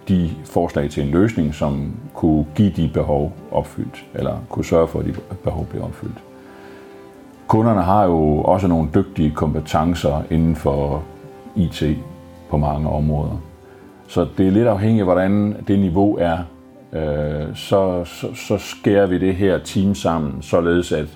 de 0.08 0.30
forslag 0.46 0.90
til 0.90 1.04
en 1.04 1.10
løsning, 1.10 1.54
som 1.54 1.96
kunne 2.14 2.46
give 2.56 2.72
de 2.72 2.90
behov 2.94 3.34
opfyldt, 3.52 4.06
eller 4.14 4.38
kunne 4.50 4.66
sørge 4.66 4.88
for, 4.88 5.00
at 5.00 5.06
de 5.06 5.14
behov 5.44 5.66
bliver 5.66 5.86
opfyldt. 5.86 6.18
Kunderne 7.48 7.82
har 7.82 8.04
jo 8.06 8.38
også 8.42 8.68
nogle 8.68 8.90
dygtige 8.96 9.32
kompetencer 9.32 10.22
inden 10.30 10.56
for 10.56 11.04
IT 11.56 11.84
på 12.50 12.58
mange 12.58 12.90
områder. 12.90 13.42
Så 14.08 14.28
det 14.38 14.48
er 14.48 14.52
lidt 14.52 14.68
afhængigt 14.68 15.02
af, 15.02 15.06
hvordan 15.06 15.56
det 15.68 15.80
niveau 15.80 16.18
er. 16.20 16.38
Øh, 16.94 17.56
Så, 17.56 18.04
så, 18.06 18.28
så 18.36 18.58
skærer 18.58 19.06
vi 19.06 19.18
det 19.18 19.36
her 19.36 19.58
team 19.58 19.96
sammen, 19.96 20.42
således 20.42 20.92
at, 20.92 21.08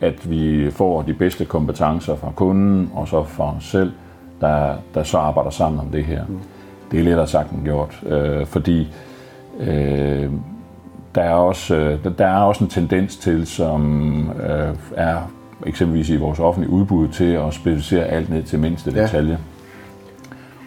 at 0.00 0.30
vi 0.30 0.70
får 0.70 1.02
de 1.02 1.14
bedste 1.14 1.44
kompetencer 1.44 2.16
fra 2.16 2.32
kunden 2.36 2.90
og 2.94 3.08
så 3.08 3.24
fra 3.24 3.56
os 3.56 3.64
selv, 3.64 3.92
der, 4.40 4.74
der 4.94 5.02
så 5.02 5.18
arbejder 5.18 5.50
sammen 5.50 5.80
om 5.80 5.86
det 5.86 6.04
her. 6.04 6.24
Det 6.90 7.00
er 7.00 7.04
lettere 7.04 7.26
sagt 7.26 7.50
end 7.52 7.64
gjort, 7.64 8.00
øh, 8.06 8.46
fordi 8.46 8.88
øh, 9.60 10.30
der 11.14 11.22
er 11.22 11.34
også, 11.34 11.74
øh, 11.76 12.04
der- 12.04 12.10
der 12.10 12.26
er 12.26 12.40
også 12.42 12.64
en 12.64 12.70
tendens 12.70 13.16
til, 13.16 13.46
som 13.46 14.16
øh, 14.30 14.74
er 14.96 15.16
eksempelvis 15.66 16.08
i 16.10 16.16
vores 16.16 16.38
offentlige 16.38 16.72
udbud, 16.72 17.08
til 17.08 17.24
at 17.32 17.54
specificere 17.54 18.04
alt 18.04 18.30
ned 18.30 18.42
til 18.42 18.58
mindste 18.58 18.90
Ja. 18.94 19.02
detalje. 19.02 19.38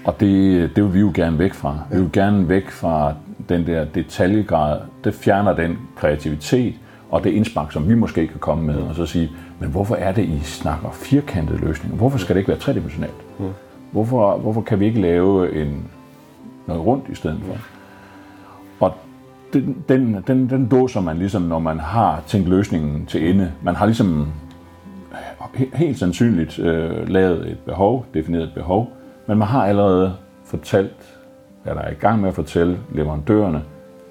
Og 0.05 0.19
det, 0.19 0.75
det 0.75 0.83
vil 0.83 0.93
vi 0.93 0.99
jo 0.99 1.11
gerne 1.13 1.39
væk 1.39 1.53
fra. 1.53 1.79
Vi 1.91 1.99
vil 1.99 2.09
gerne 2.13 2.49
væk 2.49 2.69
fra 2.69 3.13
den 3.49 3.67
der 3.67 3.85
detaljegrad. 3.85 4.79
Det 5.03 5.13
fjerner 5.13 5.53
den 5.55 5.77
kreativitet 5.95 6.73
og 7.11 7.23
det 7.23 7.29
indspark, 7.29 7.71
som 7.71 7.89
vi 7.89 7.95
måske 7.95 8.27
kan 8.27 8.39
komme 8.39 8.63
med, 8.63 8.75
og 8.75 8.95
så 8.95 9.05
sige, 9.05 9.31
men 9.59 9.69
hvorfor 9.69 9.95
er 9.95 10.11
det, 10.11 10.23
I 10.25 10.39
snakker 10.39 10.89
firkantede 10.91 11.57
løsninger? 11.57 11.97
Hvorfor 11.97 12.17
skal 12.17 12.35
det 12.35 12.39
ikke 12.39 12.49
være 12.49 12.59
tredimensionalt? 12.59 13.13
Hvorfor, 13.91 14.37
hvorfor 14.37 14.61
kan 14.61 14.79
vi 14.79 14.85
ikke 14.85 15.01
lave 15.01 15.61
en, 15.61 15.87
noget 16.67 16.85
rundt 16.85 17.03
i 17.09 17.15
stedet 17.15 17.39
for? 17.47 17.57
Og 18.85 18.93
den, 19.53 19.77
den, 19.89 20.23
den, 20.27 20.49
den 20.49 20.67
dåser 20.67 21.01
man 21.01 21.17
ligesom, 21.17 21.41
når 21.41 21.59
man 21.59 21.79
har 21.79 22.23
tænkt 22.27 22.49
løsningen 22.49 23.05
til 23.05 23.29
ende. 23.29 23.51
Man 23.63 23.75
har 23.75 23.85
ligesom 23.85 24.27
helt 25.73 25.99
sandsynligt 25.99 26.59
øh, 26.59 27.09
lavet 27.09 27.51
et 27.51 27.57
behov, 27.65 28.05
defineret 28.13 28.43
et 28.43 28.53
behov, 28.55 28.89
men 29.27 29.37
man 29.37 29.47
har 29.47 29.65
allerede 29.65 30.13
fortalt, 30.45 31.17
eller 31.65 31.81
er 31.81 31.91
i 31.91 31.95
gang 31.95 32.21
med 32.21 32.29
at 32.29 32.35
fortælle 32.35 32.77
leverandørerne, 32.93 33.63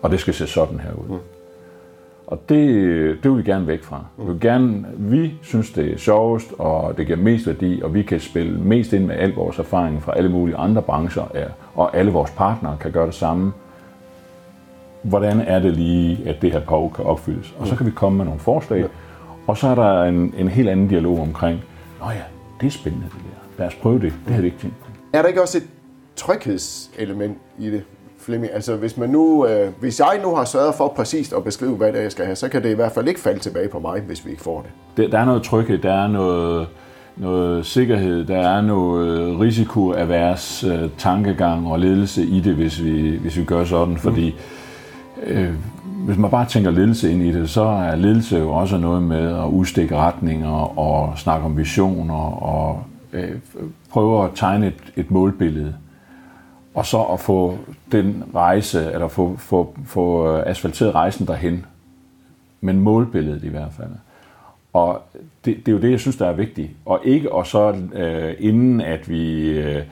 og 0.02 0.11
det 0.11 0.20
skal 0.20 0.34
se 0.34 0.46
sådan 0.46 0.80
her 0.80 0.92
ud. 0.92 1.08
Mm. 1.08 1.18
Og 2.26 2.40
det, 2.49 2.58
det 3.22 3.30
vil 3.30 3.38
vi 3.38 3.50
gerne 3.50 3.66
væk 3.66 3.82
fra. 3.82 4.04
Vi, 4.18 4.26
vil 4.26 4.40
gerne, 4.40 4.84
vi 4.96 5.34
synes, 5.42 5.70
det 5.72 5.92
er 5.92 5.99
sjovest, 5.99 6.52
og 6.58 6.96
det 6.96 7.06
giver 7.06 7.18
mest 7.18 7.46
værdi, 7.46 7.80
og 7.84 7.94
vi 7.94 8.02
kan 8.02 8.20
spille 8.20 8.61
mest 8.61 8.92
ind 8.92 9.06
med 9.06 9.16
al 9.16 9.34
vores 9.34 9.58
erfaring 9.58 10.02
fra 10.02 10.16
alle 10.16 10.30
mulige 10.30 10.56
andre 10.56 10.82
brancher, 10.82 11.22
og 11.75 11.96
alle 11.96 12.12
vores 12.12 12.30
partnere 12.30 12.76
kan 12.80 12.92
gøre 12.92 13.06
det 13.06 13.14
samme. 13.14 13.52
Hvordan 15.02 15.40
er 15.40 15.58
det 15.58 15.72
lige, 15.72 16.28
at 16.28 16.42
det 16.42 16.52
her 16.52 16.61
behov 16.61 16.92
kan 16.92 17.04
opfyldes? 17.04 17.54
Og 17.58 17.66
så 17.66 17.76
kan 17.76 17.87
vi 17.87 17.90
komme 17.90 18.16
med 18.16 18.25
nogle 18.25 18.40
forslag, 18.40 18.84
og 19.46 19.58
så 19.58 19.68
er 19.68 19.75
der 19.75 20.02
en, 20.02 20.34
en 20.38 20.49
helt 20.49 20.68
anden 20.68 20.88
dialog 20.88 21.20
omkring, 21.20 21.61
Nå 22.00 22.06
ja, 22.11 22.22
det 22.61 22.66
er 22.66 22.70
spændende 22.70 23.06
det 23.06 23.14
der. 23.14 23.62
Lad 23.62 23.66
os 23.66 23.75
prøve 23.75 24.00
det. 24.00 24.12
Det 24.26 24.34
har 24.34 24.40
vi 24.40 24.46
ikke 24.46 24.58
tænkt 24.58 24.80
på. 24.80 24.87
Er 25.12 25.22
der 25.22 25.28
ikke 25.28 25.42
også 25.42 25.58
et 25.58 25.64
tryghedselement 26.16 27.38
i 27.58 27.70
det, 27.70 27.82
Flemming? 28.18 28.52
Altså, 28.52 28.76
hvis, 28.76 28.96
man 28.96 29.11
nu, 29.11 29.46
øh, 29.46 29.72
hvis 29.80 30.00
jeg 30.00 30.20
nu 30.22 30.34
har 30.34 30.44
sørget 30.44 30.75
for 30.75 30.88
præcist 30.88 31.32
at 31.32 31.44
beskrive, 31.44 31.76
hvad 31.76 31.88
det 31.88 31.99
er, 31.99 32.02
jeg 32.02 32.12
skal 32.12 32.25
have, 32.25 32.37
så 32.37 32.49
kan 32.49 32.62
det 32.62 32.70
i 32.70 32.75
hvert 32.75 32.92
fald 32.92 33.08
ikke 33.08 33.20
falde 33.20 33.38
tilbage 33.38 33.68
på 33.68 33.78
mig, 33.78 34.00
hvis 34.00 34.26
vi 34.26 34.30
ikke 34.30 34.42
får 34.42 34.66
det. 34.96 35.12
der 35.12 35.18
er 35.18 35.25
noget 35.25 35.42
tryghed, 35.42 35.78
der 35.78 35.92
er 35.92 36.06
noget, 36.06 36.68
noget 37.16 37.66
sikkerhed, 37.66 38.25
der 38.25 38.49
er 38.49 38.61
noget 38.61 39.40
risikoavers 39.40 40.64
øh, 40.64 40.90
tankegang 40.99 41.66
og 41.66 41.80
ledelse 41.80 42.22
i 42.22 42.40
det, 42.40 42.54
hvis 42.54 42.84
vi, 42.84 43.16
hvis 43.16 43.37
vi 43.37 43.44
gør 43.44 43.64
sådan, 43.64 43.96
fordi 43.96 44.34
øh, 45.23 45.54
hvis 46.07 46.16
man 46.16 46.31
bare 46.31 46.47
tænker 46.47 46.71
ledelse 46.71 47.12
ind 47.12 47.23
i 47.23 47.33
det, 47.33 47.50
så 47.50 47.62
er 47.62 47.97
ledelse 47.97 48.38
jo 48.38 48.50
også 48.50 48.78
noget 48.78 49.02
med 49.02 49.38
at 49.38 49.49
udstikke 49.49 49.97
retninger 49.97 50.78
og 50.78 51.19
snakke 51.19 51.45
om 51.45 51.57
visioner 51.57 52.42
og 52.42 52.85
øh, 53.12 53.38
prøve 53.90 54.25
at 54.25 54.31
tegne 54.35 54.66
et, 54.66 54.92
et 54.97 55.11
målbillede. 55.11 55.75
Og 56.75 56.87
så 56.87 57.02
at 57.02 57.21
få 57.21 57.59
den 57.92 58.25
rejse, 58.35 58.92
eller 58.92 59.09
få, 59.09 59.37
få, 59.37 59.75
få 59.85 60.37
øh, 60.37 60.42
asfalteret 60.47 60.95
rejsen 60.95 61.26
derhen, 61.26 61.66
men 62.61 62.81
målbilledet 62.81 63.45
i 63.45 63.49
hvert 63.49 63.73
fald. 63.76 63.90
Og 64.73 65.02
det, 65.45 65.57
det 65.57 65.69
er 65.69 65.73
jo 65.73 65.81
det, 65.81 65.90
jeg 65.90 66.00
synes, 66.00 66.16
der 66.16 66.26
er 66.26 66.33
vigtigt. 66.33 66.71
Og 66.85 67.00
ikke 67.04 67.33
og 67.33 67.47
så 67.47 67.76
øh, 67.95 68.35
inden 68.38 68.81
at 68.81 69.09
vi, 69.09 69.50
øh, 69.50 69.83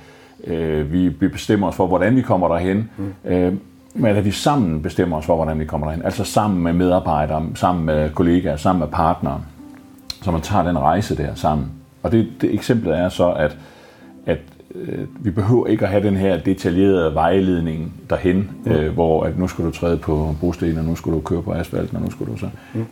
øh, 0.44 0.92
vi 0.92 1.28
bestemmer 1.28 1.68
os 1.68 1.76
for, 1.76 1.86
hvordan 1.86 2.16
vi 2.16 2.22
kommer 2.22 2.48
derhen, 2.48 2.90
mm. 2.96 3.30
øh, 3.30 3.54
men 3.94 4.16
at 4.16 4.24
vi 4.24 4.30
sammen 4.30 4.82
bestemmer 4.82 5.16
os 5.16 5.26
for, 5.26 5.36
hvordan 5.36 5.58
vi 5.58 5.64
kommer 5.64 5.86
derhen. 5.86 6.04
Altså 6.04 6.24
sammen 6.24 6.62
med 6.62 6.72
medarbejdere, 6.72 7.46
sammen 7.54 7.86
med 7.86 8.10
kollegaer, 8.10 8.56
sammen 8.56 8.80
med 8.80 8.88
partnere. 8.88 9.40
Så 10.22 10.30
man 10.30 10.40
tager 10.40 10.64
den 10.64 10.78
rejse 10.78 11.16
der 11.16 11.34
sammen. 11.34 11.66
Og 12.02 12.12
det, 12.12 12.28
det 12.40 12.54
eksemplet 12.54 12.98
er 12.98 13.08
så, 13.08 13.30
at, 13.30 13.56
at 14.26 14.38
øh, 14.74 15.06
vi 15.20 15.30
behøver 15.30 15.66
ikke 15.66 15.84
at 15.84 15.90
have 15.90 16.02
den 16.02 16.16
her 16.16 16.40
detaljerede 16.40 17.14
vejledning 17.14 17.92
derhen, 18.10 18.50
mm. 18.64 18.72
øh, 18.72 18.94
hvor 18.94 19.24
at 19.24 19.38
nu 19.38 19.48
skal 19.48 19.64
du 19.64 19.70
træde 19.70 19.96
på 19.96 20.34
brosten, 20.40 20.78
og 20.78 20.84
nu 20.84 20.96
skal 20.96 21.12
du 21.12 21.20
køre 21.20 21.42
på 21.42 21.52
asfalten, 21.52 21.96
og 21.96 22.02
nu 22.02 22.10
skal 22.10 22.26
du 22.26 22.36
så... 22.36 22.46
Mm. 22.74 22.84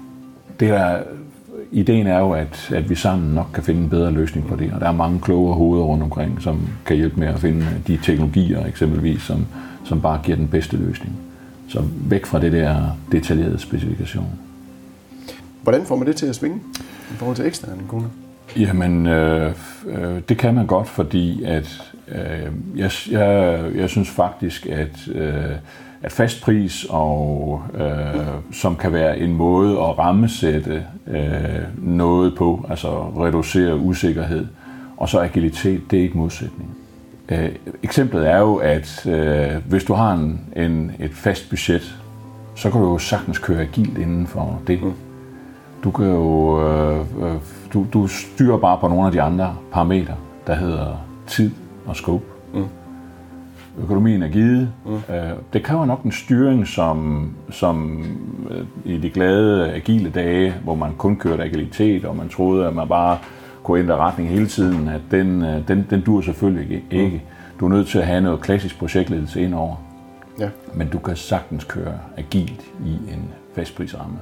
Det 0.61 0.69
der, 0.69 0.99
ideen 1.73 2.07
er 2.07 2.19
jo, 2.19 2.33
at, 2.33 2.71
at 2.75 2.91
vi 2.91 2.95
sammen 2.95 3.35
nok 3.35 3.47
kan 3.55 3.63
finde 3.63 3.81
en 3.81 3.91
bedre 3.91 4.11
løsning 4.11 4.47
på 4.47 4.57
det, 4.57 4.73
og 4.73 4.81
der 4.81 4.89
er 4.89 4.93
mange 4.93 5.21
kloge 5.21 5.55
hoveder 5.55 5.85
rundt 5.85 6.03
omkring, 6.03 6.43
som 6.43 6.69
kan 6.87 6.97
hjælpe 6.97 7.21
med 7.21 7.29
at 7.29 7.39
finde 7.39 7.67
de 7.87 7.99
teknologier 8.03 8.67
eksempelvis, 8.67 9.23
som, 9.23 9.47
som 9.85 10.01
bare 10.01 10.21
giver 10.25 10.37
den 10.37 10.49
bedste 10.49 10.77
løsning. 10.77 11.13
Så 11.69 11.83
væk 12.09 12.27
fra 12.27 12.41
det 12.41 12.53
der 12.53 12.99
detaljerede 13.13 13.59
specifikation. 13.59 14.39
Hvordan 15.63 15.85
får 15.85 15.97
man 15.97 16.07
det 16.07 16.17
til 16.17 16.27
at 16.27 16.35
svinge 16.35 16.61
i 17.11 17.15
forhold 17.17 17.37
til 17.37 17.47
eksterne 17.47 17.83
kunder? 17.89 18.09
Jamen, 18.57 19.07
øh, 19.07 19.53
øh, 19.87 20.21
det 20.29 20.39
kan 20.39 20.55
man 20.55 20.67
godt, 20.67 20.89
fordi 20.89 21.43
at 21.45 21.83
øh, 22.09 22.53
jeg, 22.77 22.91
jeg, 23.11 23.63
jeg 23.75 23.89
synes 23.89 24.11
faktisk, 24.11 24.67
at, 24.67 25.09
øh, 25.15 25.51
at 26.03 26.13
fastpris 26.13 26.87
og 26.89 27.63
øh, 27.75 28.27
som 28.53 28.77
kan 28.77 28.93
være 28.93 29.19
en 29.19 29.33
måde 29.33 29.73
at 29.73 29.99
rammesætte 29.99 30.85
øh, 31.07 31.21
noget 31.77 32.35
på, 32.37 32.67
altså 32.71 32.89
reducere 33.09 33.77
usikkerhed, 33.77 34.47
og 34.97 35.09
så 35.09 35.21
agilitet, 35.21 35.91
det 35.91 35.99
er 35.99 36.03
ikke 36.03 36.19
modsætning. 36.19 36.77
Øh, 37.29 37.49
eksemplet 37.83 38.31
er 38.31 38.39
jo, 38.39 38.57
at 38.57 39.07
øh, 39.07 39.57
hvis 39.69 39.85
du 39.85 39.95
har 39.95 40.13
en, 40.13 40.41
en, 40.57 40.93
et 41.01 41.15
fast 41.15 41.51
budget, 41.51 41.97
så 42.55 42.71
kan 42.71 42.81
du 42.81 42.93
jo 42.93 42.99
sagtens 42.99 43.39
køre 43.39 43.61
agilt 43.61 43.99
inden 43.99 44.27
for 44.27 44.63
det. 44.67 44.83
Mm. 44.83 44.93
Du 45.85 45.91
kan 45.91 46.07
jo 46.07 46.61
øh, 46.69 47.01
øh, 47.01 47.35
du, 47.73 47.87
du 47.93 48.07
styrer 48.07 48.59
bare 48.59 48.79
på 48.81 48.89
nogle 48.89 49.07
af 49.07 49.13
de 49.13 49.23
andre 49.23 49.57
parametre, 49.73 50.15
der 50.47 50.55
hedder 50.55 51.07
tid 51.27 51.51
og 51.87 51.97
scope. 51.97 52.38
Mm. 53.79 53.85
Økonomien 53.85 54.23
er 54.23 54.29
givet. 54.29 54.73
Mm. 54.87 55.15
Øh, 55.15 55.33
det 55.53 55.63
kræver 55.63 55.87
nok 55.87 56.03
en 56.03 56.13
styring, 56.13 56.67
som, 56.67 57.31
som 57.51 58.05
øh, 58.51 58.95
i 58.95 58.99
de 58.99 59.11
glade, 59.11 59.73
agile 59.73 60.11
dage, 60.11 60.55
hvor 60.65 60.75
man 60.75 60.95
kun 60.95 61.17
kørte 61.17 61.43
agilitet, 61.43 62.05
og 62.05 62.17
man 62.17 62.29
troede, 62.29 62.67
at 62.67 62.75
man 62.75 62.89
bare 62.89 63.19
kunne 63.63 63.81
ændre 63.81 63.97
retning 63.97 64.29
hele 64.29 64.47
tiden, 64.47 64.89
at 64.89 65.01
den, 65.11 65.45
øh, 65.45 65.69
den, 65.69 65.87
den 65.91 66.01
dur 66.01 66.21
selvfølgelig 66.21 66.75
ikke. 66.77 67.05
ikke. 67.05 67.23
Du 67.61 67.65
er 67.65 67.69
nødt 67.69 67.89
til 67.89 67.99
at 67.99 68.07
have 68.07 68.21
noget 68.21 68.41
klassisk 68.41 68.79
projektledelse 68.79 69.41
indover. 69.41 69.77
Ja. 70.39 70.49
Men 70.75 70.89
du 70.89 70.99
kan 70.99 71.17
sagtens 71.17 71.65
køre 71.65 71.95
agilt 72.17 72.63
i 72.87 72.93
en 72.93 73.31
fastprisramme. 73.55 74.19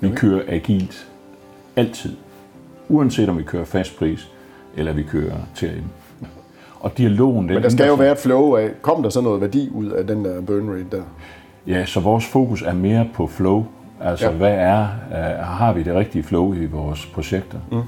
Vi 0.00 0.06
okay. 0.06 0.16
kører 0.16 0.42
agilt 0.48 1.08
altid. 1.76 2.16
Uanset 2.88 3.28
om 3.28 3.38
vi 3.38 3.42
kører 3.42 3.64
fastpris, 3.64 4.30
eller 4.76 4.92
vi 4.92 5.02
kører 5.02 5.36
TRM. 5.54 5.84
Og 6.80 6.98
dialogen... 6.98 7.46
Men 7.46 7.62
der 7.62 7.68
skal 7.68 7.86
jo 7.86 7.94
være 7.94 8.12
et 8.12 8.18
flow 8.18 8.56
af, 8.56 8.68
kom 8.82 9.02
der 9.02 9.10
så 9.10 9.20
noget 9.20 9.40
værdi 9.40 9.68
ud 9.74 9.86
af 9.86 10.06
den 10.06 10.24
der 10.24 10.40
burn 10.40 10.68
rate 10.70 10.86
der? 10.92 11.02
Ja, 11.66 11.84
så 11.84 12.00
vores 12.00 12.26
fokus 12.26 12.62
er 12.62 12.74
mere 12.74 13.06
på 13.14 13.26
flow. 13.26 13.64
Altså, 14.04 14.26
Ja. 14.26 14.32
hvad 14.32 14.52
er, 14.54 14.86
uh, 15.10 15.44
har 15.46 15.72
vi 15.72 15.82
det 15.82 15.94
rigtige 15.94 16.22
flow 16.22 16.54
i 16.54 16.66
vores 16.66 17.06
projekter? 17.06 17.58
Mm. 17.72 17.78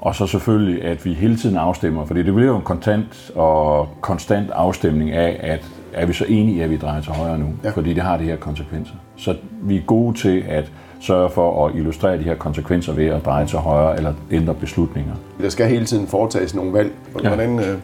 Og 0.00 0.14
så 0.14 0.26
selvfølgelig, 0.26 0.84
at 0.84 1.04
vi 1.04 1.12
hele 1.12 1.36
tiden 1.36 1.56
afstemmer, 1.56 2.04
fordi 2.04 2.22
det 2.22 2.34
bliver 2.34 2.50
jo 2.50 2.56
en 2.56 2.62
kontant 2.62 3.30
og 3.34 3.88
konstant 4.00 4.50
afstemning 4.50 5.10
af, 5.10 5.40
at 5.42 5.66
er 5.92 6.06
vi 6.06 6.12
så 6.12 6.24
enige 6.28 6.64
at 6.64 6.70
vi 6.70 6.76
drejer 6.76 7.00
til 7.02 7.12
højre 7.12 7.38
nu? 7.38 7.46
Ja. 7.64 7.70
Fordi 7.70 7.92
det 7.94 8.02
har 8.02 8.16
de 8.16 8.24
her 8.24 8.36
konsekvenser. 8.36 8.94
Så 9.16 9.36
vi 9.62 9.76
er 9.76 9.80
gode 9.86 10.18
til 10.18 10.44
at 10.48 10.72
sørge 11.00 11.30
for 11.30 11.66
at 11.66 11.74
illustrere 11.74 12.18
de 12.18 12.22
her 12.22 12.34
konsekvenser 12.34 12.92
ved 12.92 13.06
at 13.06 13.24
dreje 13.24 13.46
til 13.46 13.58
højre 13.58 13.96
eller 13.96 14.12
ændre 14.30 14.54
beslutninger. 14.54 15.12
Der 15.40 15.48
skal 15.48 15.66
hele 15.66 15.84
tiden 15.84 16.06
foretages 16.06 16.54
nogle 16.54 16.72
valg. 16.72 16.92
Hvordan, 17.12 17.58
ja. 17.58 17.70
øh, 17.72 17.78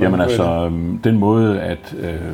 Jamen 0.00 0.20
altså, 0.20 0.64
øhm, 0.64 0.98
den 0.98 1.18
måde, 1.18 1.60
at 1.60 1.94
øh, 1.98 2.32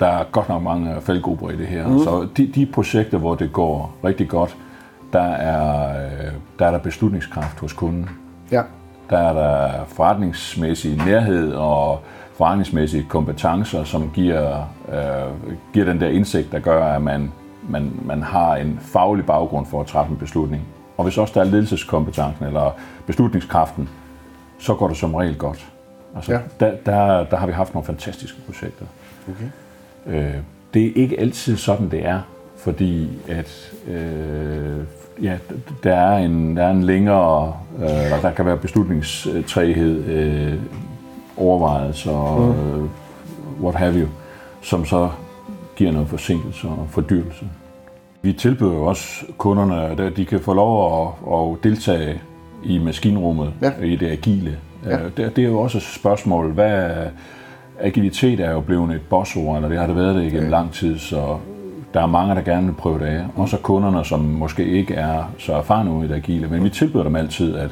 der 0.00 0.06
er 0.06 0.24
godt 0.32 0.48
nok 0.48 0.62
mange 0.62 0.94
faldgrupper 1.00 1.50
i 1.50 1.56
det 1.56 1.66
her. 1.66 1.88
Mm. 1.88 1.98
Så 1.98 2.28
de, 2.36 2.46
de 2.46 2.66
projekter, 2.66 3.18
hvor 3.18 3.34
det 3.34 3.52
går 3.52 3.94
rigtig 4.04 4.28
godt, 4.28 4.56
der 5.12 5.22
er, 5.22 5.88
øh, 6.06 6.32
der 6.58 6.66
er 6.66 6.70
der 6.70 6.78
beslutningskraft 6.78 7.60
hos 7.60 7.72
kunden. 7.72 8.08
ja. 8.52 8.62
Der 9.10 9.18
er 9.18 9.32
der 9.32 9.84
forretningsmæssig 9.88 10.96
nærhed 11.06 11.52
og 11.52 12.00
forretningsmæssige 12.36 13.06
kompetencer, 13.08 13.84
som 13.84 14.10
giver, 14.14 14.68
øh, 14.88 15.54
giver 15.72 15.86
den 15.86 16.00
der 16.00 16.08
indsigt, 16.08 16.52
der 16.52 16.58
gør, 16.58 16.84
at 16.84 17.02
man, 17.02 17.32
man, 17.68 17.92
man 18.04 18.22
har 18.22 18.56
en 18.56 18.78
faglig 18.82 19.26
baggrund 19.26 19.66
for 19.66 19.80
at 19.80 19.86
træffe 19.86 20.10
en 20.10 20.16
beslutning. 20.16 20.62
Og 20.96 21.04
hvis 21.04 21.18
også 21.18 21.34
der 21.34 21.40
er 21.40 21.44
ledelseskompetencen 21.44 22.46
eller 22.46 22.70
beslutningskraften, 23.06 23.88
så 24.58 24.74
går 24.74 24.88
det 24.88 24.96
som 24.96 25.14
regel 25.14 25.36
godt. 25.36 25.66
Altså, 26.16 26.32
Ja. 26.32 26.38
der, 26.60 26.72
der, 26.86 27.24
der 27.24 27.36
har 27.36 27.46
vi 27.46 27.52
haft 27.52 27.74
nogle 27.74 27.86
fantastiske 27.86 28.38
projekter. 28.46 28.84
Okay. 29.28 30.16
Øh, 30.18 30.34
det 30.74 30.86
er 30.86 30.92
ikke 30.96 31.20
altid 31.20 31.56
sådan, 31.56 31.90
det 31.90 32.06
er, 32.06 32.20
fordi 32.58 33.08
at 33.28 33.72
øh, 33.88 34.76
ja, 35.22 35.38
der 35.82 35.94
er 35.94 36.18
en, 36.18 36.56
der 36.56 36.62
er 36.64 36.70
en 36.70 36.82
længere, 36.84 37.56
øh, 37.78 38.22
der 38.22 38.32
kan 38.36 38.46
være 38.46 38.56
beslutningstræghed, 38.56 40.04
øh, 40.04 40.54
overvejelser, 41.36 42.36
mm. 42.36 42.80
øh, 42.82 42.88
what 43.62 43.74
have 43.74 43.94
you, 44.00 44.08
som 44.62 44.84
så 44.84 45.10
giver 45.76 45.92
noget 45.92 46.08
forsinkelse 46.08 46.68
og 46.68 46.86
fordyrelse. 46.90 47.44
Vi 48.22 48.32
tilbyder 48.32 48.72
jo 48.72 48.84
også 48.84 49.24
kunderne, 49.38 50.04
at 50.06 50.16
de 50.16 50.24
kan 50.26 50.40
få 50.40 50.54
lov 50.54 51.06
at, 51.06 51.32
at 51.38 51.64
deltage 51.64 52.20
i 52.64 52.78
maskinrummet, 52.78 53.52
Ja. 53.62 53.72
i 53.82 53.96
det 53.96 54.06
agile. 54.10 54.58
Ja. 54.86 54.96
Øh, 54.96 55.10
Det, 55.16 55.36
det 55.36 55.44
er 55.44 55.48
jo 55.48 55.58
også 55.58 55.78
et 55.78 55.84
spørgsmål, 55.84 56.52
hvad 56.52 56.90
agilitet 57.80 58.40
er 58.40 58.50
jo 58.52 58.60
blevet 58.60 58.94
et 58.94 59.00
bossord, 59.10 59.56
eller 59.56 59.68
det 59.68 59.78
har 59.78 59.86
det 59.86 59.96
været 59.96 60.14
det 60.14 60.22
igennem 60.22 60.44
Ja. 60.44 60.50
lang 60.50 60.72
tid, 60.72 60.98
så 60.98 61.36
der 61.94 62.02
er 62.02 62.06
mange, 62.06 62.34
der 62.34 62.40
gerne 62.40 62.66
vil 62.66 62.72
prøve 62.74 62.98
det 62.98 63.04
af. 63.06 63.24
Også 63.36 63.56
kunderne, 63.58 64.04
som 64.04 64.20
måske 64.20 64.64
ikke 64.64 64.94
er 64.94 65.32
så 65.38 65.52
erfarne 65.52 65.90
ude 65.90 66.04
i 66.04 66.08
det 66.08 66.14
agile, 66.14 66.48
men 66.48 66.64
vi 66.64 66.68
tilbyder 66.70 67.02
dem 67.04 67.16
altid, 67.16 67.56
at 67.56 67.70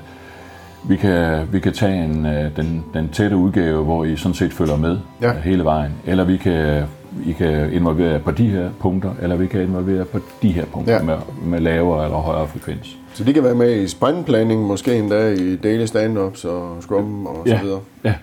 vi 0.89 0.97
kan, 0.97 1.49
vi 1.53 1.61
kan 1.61 1.73
tage 1.73 2.05
en, 2.05 2.27
øh, 2.27 2.57
den, 2.57 2.85
den 2.95 3.09
tætte 3.09 3.37
udgave, 3.37 3.85
hvor 3.85 4.05
I 4.05 4.17
sådan 4.17 4.35
set 4.35 4.53
følger 4.53 4.77
med 4.77 4.99
Ja. 5.23 5.33
hele 5.33 5.65
vejen. 5.65 5.93
Eller 6.07 6.25
vi 6.25 6.37
kan, 6.37 6.83
I 7.27 7.33
kan 7.33 7.73
involvere 7.73 8.11
jer 8.13 8.19
på 8.19 8.31
de 8.31 8.47
her 8.49 8.71
punkter, 8.81 9.15
eller 9.23 9.37
vi 9.37 9.47
kan 9.47 9.63
involvere 9.63 9.97
jer 9.97 10.05
på 10.05 10.19
de 10.43 10.53
her 10.53 10.65
punkter 10.65 10.95
Ja. 10.95 11.03
med, 11.03 11.17
med 11.45 11.61
lavere 11.61 12.05
eller 12.05 12.19
højere 12.19 12.49
frekvens. 12.49 12.97
Så 13.15 13.25
de 13.25 13.33
kan 13.33 13.45
være 13.45 13.55
med 13.55 13.81
i 13.83 13.89
sprintplanning, 13.89 14.63
måske 14.67 14.99
endda 14.99 15.33
i 15.33 15.57
daily 15.57 15.85
stand-ups 15.87 16.45
og 16.49 16.77
scrum 16.83 17.27
og 17.27 17.43
Ja. 17.47 17.59
så 17.59 17.65
videre. 17.65 17.81
Ja, 18.05 18.15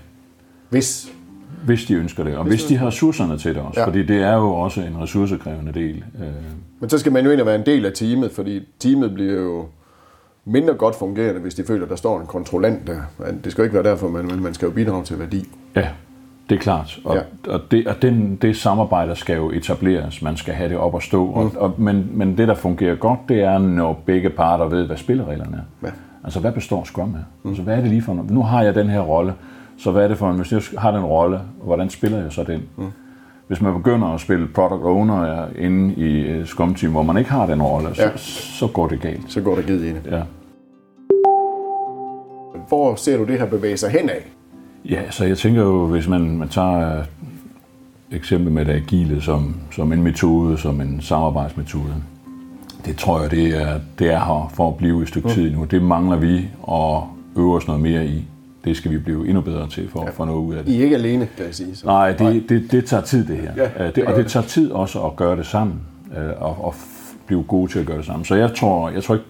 Hvis. 0.69 1.11
hvis 1.65 1.85
de 1.85 1.93
ønsker 1.93 2.23
det, 2.23 2.35
og 2.37 2.43
hvis, 2.45 2.63
de 2.63 2.77
har 2.77 2.87
ressourcerne 2.87 3.37
til 3.37 3.55
det 3.55 3.61
også, 3.61 3.79
Ja. 3.79 3.87
fordi 3.87 4.03
det 4.05 4.21
er 4.23 4.33
jo 4.35 4.49
også 4.53 4.81
en 4.81 5.01
ressourcekrævende 5.01 5.71
del. 5.73 5.95
Øh, 6.21 6.27
Men 6.79 6.89
så 6.89 6.97
skal 6.97 7.11
man 7.11 7.25
jo 7.25 7.31
ind 7.31 7.39
og 7.39 7.45
være 7.45 7.55
en 7.55 7.65
del 7.65 7.85
af 7.85 7.91
teamet, 7.93 8.31
fordi 8.31 8.61
teamet 8.79 9.13
bliver 9.13 9.41
jo 9.41 9.65
mindre 10.45 10.73
godt 10.73 10.95
fungerende, 10.95 11.41
hvis 11.41 11.55
de 11.55 11.63
føler, 11.63 11.83
at 11.83 11.89
der 11.89 11.95
står 11.95 12.19
en 12.19 12.25
kontrollant 12.27 12.87
der. 12.87 12.99
Det 13.43 13.51
skal 13.51 13.61
jo 13.61 13.63
ikke 13.63 13.73
være 13.75 13.83
derfor, 13.83 14.09
men 14.09 14.43
man 14.43 14.53
skal 14.53 14.65
jo 14.65 14.71
bidrage 14.71 15.03
til 15.03 15.19
værdi. 15.19 15.49
Ja, 15.75 15.87
det 16.51 16.57
er 16.57 16.61
klart. 16.61 16.99
Og, 17.05 17.15
Ja. 17.15 17.21
og, 17.53 17.59
det, 17.71 17.87
og 17.87 18.01
den, 18.01 18.35
det 18.41 18.57
samarbejde 18.57 19.15
skal 19.15 19.35
jo 19.35 19.51
etableres. 19.51 20.21
Man 20.21 20.37
skal 20.37 20.53
have 20.53 20.69
det 20.69 20.77
op 20.77 20.95
at 20.95 21.03
stå. 21.03 21.25
Mm. 21.25 21.31
Og, 21.33 21.51
og, 21.57 21.73
men, 21.77 22.09
men 22.13 22.37
det, 22.37 22.47
der 22.47 22.55
fungerer 22.55 22.95
godt, 22.95 23.19
det 23.29 23.43
er, 23.43 23.57
når 23.57 24.01
begge 24.05 24.29
parter 24.29 24.65
ved, 24.65 24.85
hvad 24.85 24.97
spillereglerne 24.97 25.57
er. 25.57 25.87
Ja. 25.87 25.91
Altså, 26.23 26.39
hvad 26.39 26.51
består 26.51 26.83
Scrum 26.83 27.15
af? 27.15 27.19
Mm. 27.43 27.49
Altså, 27.49 27.63
hvad 27.63 27.77
er 27.77 27.81
det 27.81 27.89
lige 27.89 28.01
for? 28.01 28.25
Nu 28.29 28.41
har 28.43 28.63
jeg 28.63 28.75
den 28.75 28.87
her 28.89 28.99
rolle, 29.01 29.33
så 29.77 29.91
hvad 29.91 30.03
er 30.03 30.07
det 30.07 30.17
for 30.17 30.29
en, 30.31 30.37
hvis 30.37 30.51
jeg 30.51 30.61
har 30.77 30.91
den 30.91 31.03
rolle, 31.03 31.39
hvordan 31.63 31.89
spiller 31.89 32.17
jeg 32.21 32.31
så 32.31 32.43
den? 32.43 32.63
Mm. 32.77 32.85
Hvis 33.47 33.61
man 33.61 33.73
begynder 33.73 34.07
at 34.07 34.19
spille 34.21 34.47
product 34.47 34.83
owner 34.83 35.45
inde 35.59 35.93
i 35.95 36.21
øh, 36.21 36.45
Scrum 36.45 36.75
Team, 36.75 36.91
hvor 36.91 37.03
man 37.03 37.17
ikke 37.17 37.29
har 37.31 37.45
den 37.45 37.61
rolle, 37.61 37.95
så, 37.95 38.01
Ja. 38.03 38.09
så 38.17 38.67
går 38.67 38.87
det 38.87 39.01
galt. 39.01 39.21
Så 39.31 39.41
går 39.41 39.55
der 39.55 39.61
givet 39.61 39.81
i 39.81 39.87
det. 39.89 40.01
Ja. 40.11 40.21
Hvor 42.67 42.95
ser 42.95 43.17
du 43.17 43.23
det 43.23 43.39
her 43.39 43.45
bevæge 43.45 43.77
sig 43.77 43.89
hen 43.91 44.09
af? 44.09 44.31
Ja, 44.89 45.11
så 45.11 45.25
jeg 45.25 45.37
tænker 45.37 45.61
jo, 45.61 45.85
hvis 45.85 46.07
man, 46.07 46.37
man 46.37 46.49
tager 46.49 46.97
øh, 46.99 47.05
eksempel 48.11 48.51
med 48.51 48.65
det 48.65 48.71
agile 48.71 49.21
som, 49.21 49.55
som 49.71 49.93
en 49.93 50.03
metode, 50.03 50.57
som 50.57 50.81
en 50.81 51.01
samarbejdsmetode, 51.01 51.93
det 52.85 52.97
tror 52.97 53.21
jeg, 53.21 53.31
det 53.31 53.61
er, 53.61 53.79
det 53.99 54.07
er 54.07 54.19
her 54.19 54.51
for 54.53 54.67
at 54.67 54.77
blive 54.77 55.01
et 55.01 55.07
stykke 55.07 55.29
tid 55.29 55.51
nu. 55.51 55.63
Det 55.63 55.81
mangler 55.81 56.17
vi 56.17 56.37
at 56.71 57.01
øve 57.37 57.55
os 57.55 57.67
noget 57.67 57.81
mere 57.81 58.05
i. 58.05 58.27
Det 58.65 58.77
skal 58.77 58.91
vi 58.91 58.97
blive 58.97 59.27
endnu 59.27 59.41
bedre 59.41 59.69
til 59.69 59.89
for 59.89 60.01
at 60.01 60.13
få 60.13 60.25
noget 60.25 60.39
ud 60.39 60.53
af 60.55 60.63
det. 60.65 60.71
I 60.71 60.79
er 60.79 60.83
ikke 60.83 60.95
alene, 60.95 61.27
kan 61.37 61.45
jeg 61.45 61.55
sige. 61.55 61.75
Så. 61.75 61.85
Nej, 61.85 62.11
det, 62.11 62.49
det, 62.49 62.71
det 62.71 62.85
tager 62.85 63.03
tid, 63.03 63.25
det 63.27 63.37
her. 63.37 63.51
Ja, 63.57 63.87
Øh, 63.87 63.95
det 63.95 64.05
og 64.05 64.15
det 64.15 64.23
det. 64.23 64.31
tager 64.31 64.45
tid 64.45 64.71
også 64.71 65.01
at 65.01 65.15
gøre 65.15 65.37
det 65.37 65.45
sammen, 65.45 65.75
øh, 66.17 66.29
og, 66.41 66.65
og 66.65 66.75
blive 67.27 67.43
gode 67.43 67.71
til 67.71 67.79
at 67.79 67.85
gøre 67.85 67.97
det 67.97 68.05
sammen. 68.05 68.25
Så 68.25 68.35
jeg 68.35 68.55
tror, 68.55 68.89
jeg 68.89 69.03
tror, 69.03 69.15
ikke, 69.15 69.25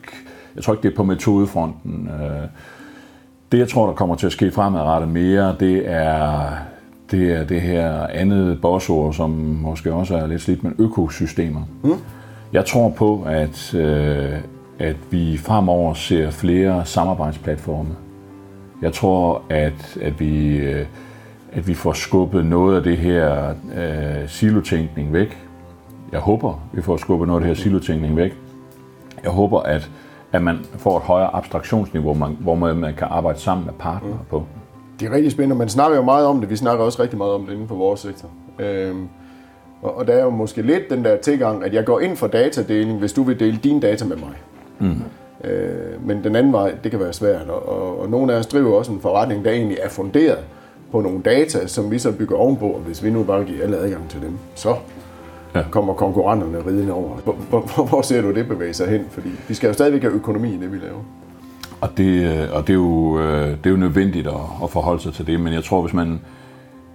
jeg 0.56 0.64
tror 0.64 0.74
ikke, 0.74 0.84
det 0.84 0.92
er 0.92 0.96
på 0.96 1.04
metodefronten. 1.04 2.10
Øh, 2.22 2.48
Det, 3.52 3.58
jeg 3.58 3.70
tror, 3.70 3.86
der 3.86 3.94
kommer 3.94 4.16
til 4.16 4.26
at 4.26 4.32
ske 4.32 4.52
fremadrettet 4.52 5.10
mere, 5.10 5.56
det 5.60 5.92
er 5.92 6.50
det, 7.12 7.32
er 7.32 7.44
det 7.44 7.62
her 7.62 8.08
andet 8.08 8.62
bossord, 8.62 9.14
som 9.14 9.30
måske 9.62 9.94
også 9.94 10.16
er 10.16 10.28
lidt 10.28 10.42
slidt, 10.42 10.64
men 10.64 10.76
økosystemer. 10.80 11.62
Mm. 11.84 11.94
Jeg 12.54 12.66
tror 12.66 12.90
på, 12.90 13.24
at, 13.28 13.74
øh, 13.74 14.34
at 14.80 14.96
vi 15.10 15.38
fremover 15.38 15.94
ser 15.94 16.32
flere 16.32 16.86
samarbejdsplatforme. 16.86 17.96
Jeg 18.82 18.94
tror, 18.94 19.42
at, 19.50 19.98
at, 20.02 20.20
vi, 20.20 20.58
øh, 20.58 20.86
at 21.52 21.68
vi 21.68 21.74
får 21.74 21.94
skubbet 21.94 22.46
noget 22.46 22.78
af 22.78 22.84
det 22.84 22.98
her 22.98 23.50
øh, 23.50 24.28
silotænkning 24.28 25.14
væk. 25.14 25.38
Jeg 26.12 26.20
håber, 26.20 26.64
vi 26.74 26.82
får 26.82 26.98
skubbet 26.98 27.28
noget 27.28 27.42
af 27.42 27.48
det 27.48 27.58
her 27.58 27.64
silotænkning 27.64 28.16
væk. 28.16 28.38
Jeg 29.24 29.32
håber, 29.32 29.60
at, 29.60 29.92
at 30.32 30.42
man 30.42 30.66
får 30.78 30.98
et 30.98 31.04
højere 31.04 31.36
abstraktionsniveau, 31.36 32.14
man, 32.14 32.38
hvor 32.40 32.56
man, 32.56 32.76
man 32.76 32.94
kan 32.94 33.08
arbejde 33.10 33.40
sammen 33.40 33.66
med 33.66 33.74
partnere 33.80 34.14
mm. 34.14 34.26
på. 34.30 34.44
Det 35.00 35.08
er 35.08 35.12
rigtig 35.12 35.32
spændende. 35.32 35.56
Man 35.56 35.70
snakker 35.70 35.98
jo 35.98 36.04
meget 36.04 36.26
om 36.26 36.40
det. 36.40 36.50
Vi 36.50 36.56
snakker 36.56 36.86
også 36.86 37.02
rigtig 37.02 37.18
meget 37.18 37.34
om 37.34 37.46
det 37.46 37.54
inden 37.54 37.68
for 37.68 37.76
vores 37.76 38.00
sektor. 38.00 38.30
Øhm, 38.60 39.08
og, 39.82 39.98
og 39.98 40.08
der 40.08 40.14
er 40.14 40.24
jo 40.24 40.30
måske 40.30 40.62
lidt 40.62 40.90
den 40.90 41.06
der 41.06 41.18
tilgang, 41.18 41.64
at 41.64 41.74
jeg 41.74 41.86
går 41.86 42.00
ind 42.00 42.18
for 42.18 42.28
datadeling, 42.28 43.00
hvis 43.00 43.14
du 43.14 43.24
vil 43.24 43.40
dele 43.40 43.60
dine 43.64 43.80
data 43.80 44.06
med 44.06 44.18
mig. 44.18 44.34
Mm. 44.80 45.02
Øh, 45.44 46.08
men 46.08 46.24
den 46.24 46.36
anden 46.36 46.54
vej, 46.54 46.76
det 46.84 46.92
kan 46.92 47.00
være 47.00 47.14
svært. 47.14 47.50
Og, 47.50 47.70
og, 47.70 48.02
og 48.02 48.10
nogle 48.10 48.34
af 48.34 48.38
os 48.38 48.48
driver 48.48 48.78
også 48.78 48.92
en 48.92 49.02
forretning, 49.02 49.46
der 49.46 49.52
egentlig 49.52 49.78
er 49.82 49.90
funderet 49.90 50.44
på 50.92 51.02
nogle 51.02 51.22
data, 51.22 51.68
som 51.68 51.92
vi 51.92 52.00
så 52.00 52.12
bygger 52.12 52.36
ovenpå. 52.36 52.66
Og 52.66 52.80
hvis 52.80 53.04
vi 53.04 53.10
nu 53.10 53.24
bare 53.24 53.44
giver 53.44 53.64
alle 53.64 53.78
adgang 53.78 54.10
til 54.10 54.22
dem, 54.22 54.38
så 54.56 54.76
ja. 55.56 55.64
Kommer 55.72 55.94
konkurrenterne 55.94 56.58
ridende 56.68 56.94
over. 56.94 57.16
Hvor, 57.24 57.36
hvor, 57.50 57.86
hvor 57.86 58.02
ser 58.02 58.22
du 58.22 58.34
det 58.34 58.48
bevæge 58.48 58.74
sig 58.74 58.90
hen? 58.90 59.02
Fordi 59.10 59.30
vi 59.48 59.54
skal 59.54 59.68
jo 59.68 59.74
stadigvæk 59.74 60.02
have 60.02 60.14
økonomi 60.14 60.54
i 60.54 60.58
det, 60.58 60.72
vi 60.72 60.78
laver. 60.78 61.02
Og 61.82 61.90
det, 61.98 62.42
øh, 62.42 62.56
og 62.56 62.68
det, 62.68 62.74
er, 62.74 62.78
jo, 62.78 63.20
øh, 63.20 63.48
det 63.50 63.66
er 63.66 63.70
jo 63.70 63.76
nødvendigt 63.78 64.28
at, 64.28 64.34
at 64.64 64.70
forholde 64.70 65.02
sig 65.02 65.14
til 65.14 65.28
det, 65.28 65.40
men 65.40 65.54
jeg 65.54 65.64
tror, 65.64 65.82
hvis 65.82 65.94
man, 65.94 66.20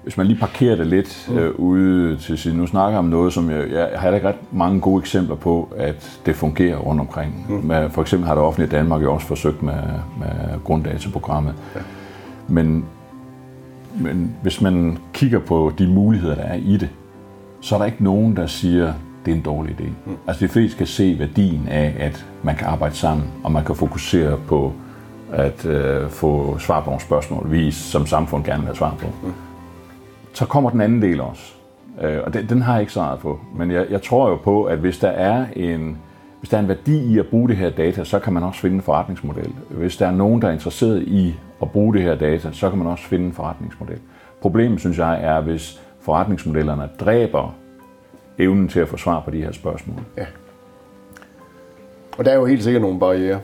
hvis 0.02 0.16
man 0.16 0.26
lige 0.26 0.38
parkerer 0.38 0.76
det 0.76 0.86
lidt 0.86 1.28
mm. 1.30 1.38
øh, 1.38 1.54
ude 1.54 2.16
til 2.16 2.38
siden, 2.38 2.58
nu 2.58 2.66
snakker 2.66 2.90
jeg 2.90 2.98
om 2.98 3.04
noget, 3.04 3.32
som 3.32 3.50
jeg, 3.50 3.70
jeg 3.70 3.88
har 3.94 4.14
ikke 4.14 4.28
ret 4.28 4.52
mange 4.52 4.80
gode 4.80 5.00
eksempler 5.00 5.36
på, 5.36 5.68
at 5.76 6.20
det 6.26 6.36
fungerer 6.36 6.76
rundt 6.76 7.00
omkring. 7.00 7.46
Mm. 7.48 7.54
Med, 7.54 7.90
for 7.90 8.02
eksempel 8.02 8.26
har 8.26 8.34
det 8.34 8.44
offentlige 8.44 8.76
Danmark 8.76 9.02
jo 9.02 9.14
også 9.14 9.26
forsøgt 9.26 9.62
med, 9.62 9.82
med 10.18 10.64
grunddataprogrammet. 10.64 11.54
Ja. 11.74 11.80
Men, 12.48 12.84
men 14.00 14.34
hvis 14.42 14.60
man 14.60 14.98
kigger 15.12 15.38
på 15.38 15.72
de 15.78 15.86
muligheder, 15.86 16.34
der 16.34 16.42
er 16.42 16.54
i 16.54 16.76
det, 16.76 16.88
så 17.66 17.74
er 17.74 17.78
der 17.78 17.86
ikke 17.86 18.04
nogen, 18.04 18.36
der 18.36 18.46
siger, 18.46 18.92
det 19.24 19.32
er 19.32 19.36
en 19.36 19.42
dårlig 19.42 19.76
idé. 19.80 19.84
Mm. 20.06 20.16
Altså 20.26 20.44
de 20.44 20.48
fleste 20.48 20.78
kan 20.78 20.86
se 20.86 21.16
værdien 21.18 21.68
af, 21.68 21.94
at 21.98 22.26
man 22.42 22.56
kan 22.56 22.66
arbejde 22.66 22.94
sammen, 22.94 23.26
og 23.44 23.52
man 23.52 23.64
kan 23.64 23.74
fokusere 23.74 24.38
på 24.48 24.72
at 25.32 25.66
øh, 25.66 26.10
få 26.10 26.58
svar 26.58 26.80
på 26.80 26.86
nogle 26.86 27.00
spørgsmål, 27.00 27.50
vi 27.50 27.70
som 27.70 28.06
samfund 28.06 28.44
gerne 28.44 28.58
vil 28.58 28.66
have 28.66 28.76
svar 28.76 28.94
på. 28.98 29.06
Mm. 29.22 29.32
Så 30.32 30.46
kommer 30.46 30.70
den 30.70 30.80
anden 30.80 31.02
del 31.02 31.20
også, 31.20 31.52
øh, 32.02 32.18
og 32.26 32.34
den, 32.34 32.48
den 32.48 32.62
har 32.62 32.72
jeg 32.72 32.80
ikke 32.80 32.92
svaret 32.92 33.18
på. 33.18 33.40
Men 33.56 33.70
jeg, 33.70 33.86
jeg 33.90 34.02
tror 34.02 34.28
jo 34.28 34.36
på, 34.36 34.64
at 34.64 34.78
hvis 34.78 34.98
der 34.98 35.08
er 35.08 35.46
en 35.56 35.98
hvis 36.40 36.50
der 36.50 36.56
er 36.56 36.62
en 36.62 36.68
værdi 36.68 37.14
i 37.14 37.18
at 37.18 37.26
bruge 37.26 37.48
det 37.48 37.56
her 37.56 37.70
data, 37.70 38.04
så 38.04 38.18
kan 38.18 38.32
man 38.32 38.42
også 38.42 38.60
finde 38.60 38.76
en 38.76 38.82
forretningsmodel. 38.82 39.52
Hvis 39.70 39.96
der 39.96 40.06
er 40.06 40.10
nogen, 40.10 40.42
der 40.42 40.48
er 40.48 40.52
interesseret 40.52 41.02
i 41.02 41.34
at 41.62 41.70
bruge 41.70 41.94
det 41.94 42.02
her 42.02 42.14
data, 42.14 42.48
så 42.52 42.70
kan 42.70 42.78
man 42.78 42.86
også 42.86 43.04
finde 43.04 43.26
en 43.26 43.32
forretningsmodel. 43.32 43.98
Problemet, 44.40 44.80
synes 44.80 44.98
jeg, 44.98 45.18
er, 45.22 45.40
hvis 45.40 45.80
forretningsmodellerne 46.06 46.88
dræber 47.00 47.56
evnen 48.38 48.68
til 48.68 48.80
at 48.80 48.88
få 48.88 48.96
svar 48.96 49.20
på 49.20 49.30
de 49.30 49.42
her 49.42 49.52
spørgsmål. 49.52 50.00
Ja. 50.16 50.26
Og 52.18 52.24
der 52.24 52.30
er 52.30 52.36
jo 52.36 52.46
helt 52.46 52.64
sikkert 52.64 52.82
nogle 52.82 53.00
barriere 53.00 53.40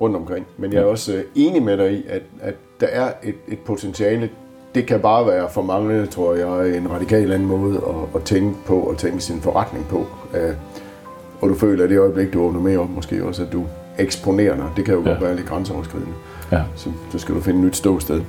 rundt 0.00 0.16
omkring. 0.16 0.46
Men 0.56 0.72
jeg 0.72 0.80
er 0.80 0.84
også 0.84 1.14
øh, 1.14 1.24
enig 1.34 1.62
med 1.62 1.76
dig 1.76 1.92
i, 1.92 2.04
at, 2.08 2.22
at 2.40 2.54
der 2.80 2.86
er 2.86 3.12
et, 3.22 3.34
et 3.48 3.58
potentiale. 3.58 4.30
Det 4.74 4.86
kan 4.86 5.00
bare 5.00 5.26
være 5.26 5.48
for 5.50 5.62
mange, 5.62 6.06
tror 6.06 6.34
jeg, 6.34 6.76
en 6.76 6.90
radikal 6.90 7.32
anden 7.32 7.48
måde 7.48 7.76
at, 7.76 8.20
at 8.20 8.22
tænke 8.24 8.56
på 8.66 8.80
og 8.80 8.96
tænke 8.98 9.20
sin 9.20 9.40
forretning 9.40 9.86
på. 9.88 10.06
Øh, 10.34 10.54
og 11.40 11.48
du 11.48 11.54
føler, 11.54 11.84
at 11.84 11.90
det 11.90 11.98
øjeblik, 11.98 12.32
du 12.32 12.42
åbner 12.42 12.60
mere 12.60 12.78
op, 12.78 12.90
måske 12.90 13.24
også, 13.24 13.42
at 13.42 13.52
du 13.52 13.64
eksponerer 13.98 14.56
dig. 14.56 14.66
Det 14.76 14.84
kan 14.84 14.94
jo 14.94 15.02
ja. 15.02 15.10
Ja. 15.10 15.18
være 15.20 15.36
lidt 15.36 15.46
grænseoverskridende. 15.46 16.12
Ja. 16.52 16.62
Så, 16.76 16.90
så 17.10 17.18
skal 17.18 17.34
du 17.34 17.40
finde 17.40 17.58
et 17.58 17.64
nyt 17.64 17.76
ståsted. 17.76 18.22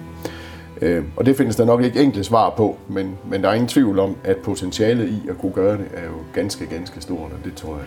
Øh, 0.84 1.04
og 1.16 1.26
det 1.26 1.36
findes 1.36 1.56
der 1.56 1.66
nok 1.66 1.82
ikke 1.82 2.04
enkle 2.04 2.24
svar 2.24 2.54
på, 2.58 2.78
men, 2.88 3.18
men 3.30 3.42
der 3.42 3.50
er 3.50 3.54
ingen 3.54 3.68
tvivl 3.68 4.00
om, 4.00 4.16
at 4.24 4.38
potentialet 4.38 5.10
i 5.10 5.30
at 5.30 5.38
kunne 5.38 5.52
gøre 5.52 5.78
det 5.78 5.88
er 5.94 6.06
jo 6.06 6.16
ganske, 6.34 6.66
ganske 6.66 7.02
stort, 7.02 7.32
og 7.32 7.46
det 7.46 7.54
tror 7.54 7.74
jeg 7.74 7.86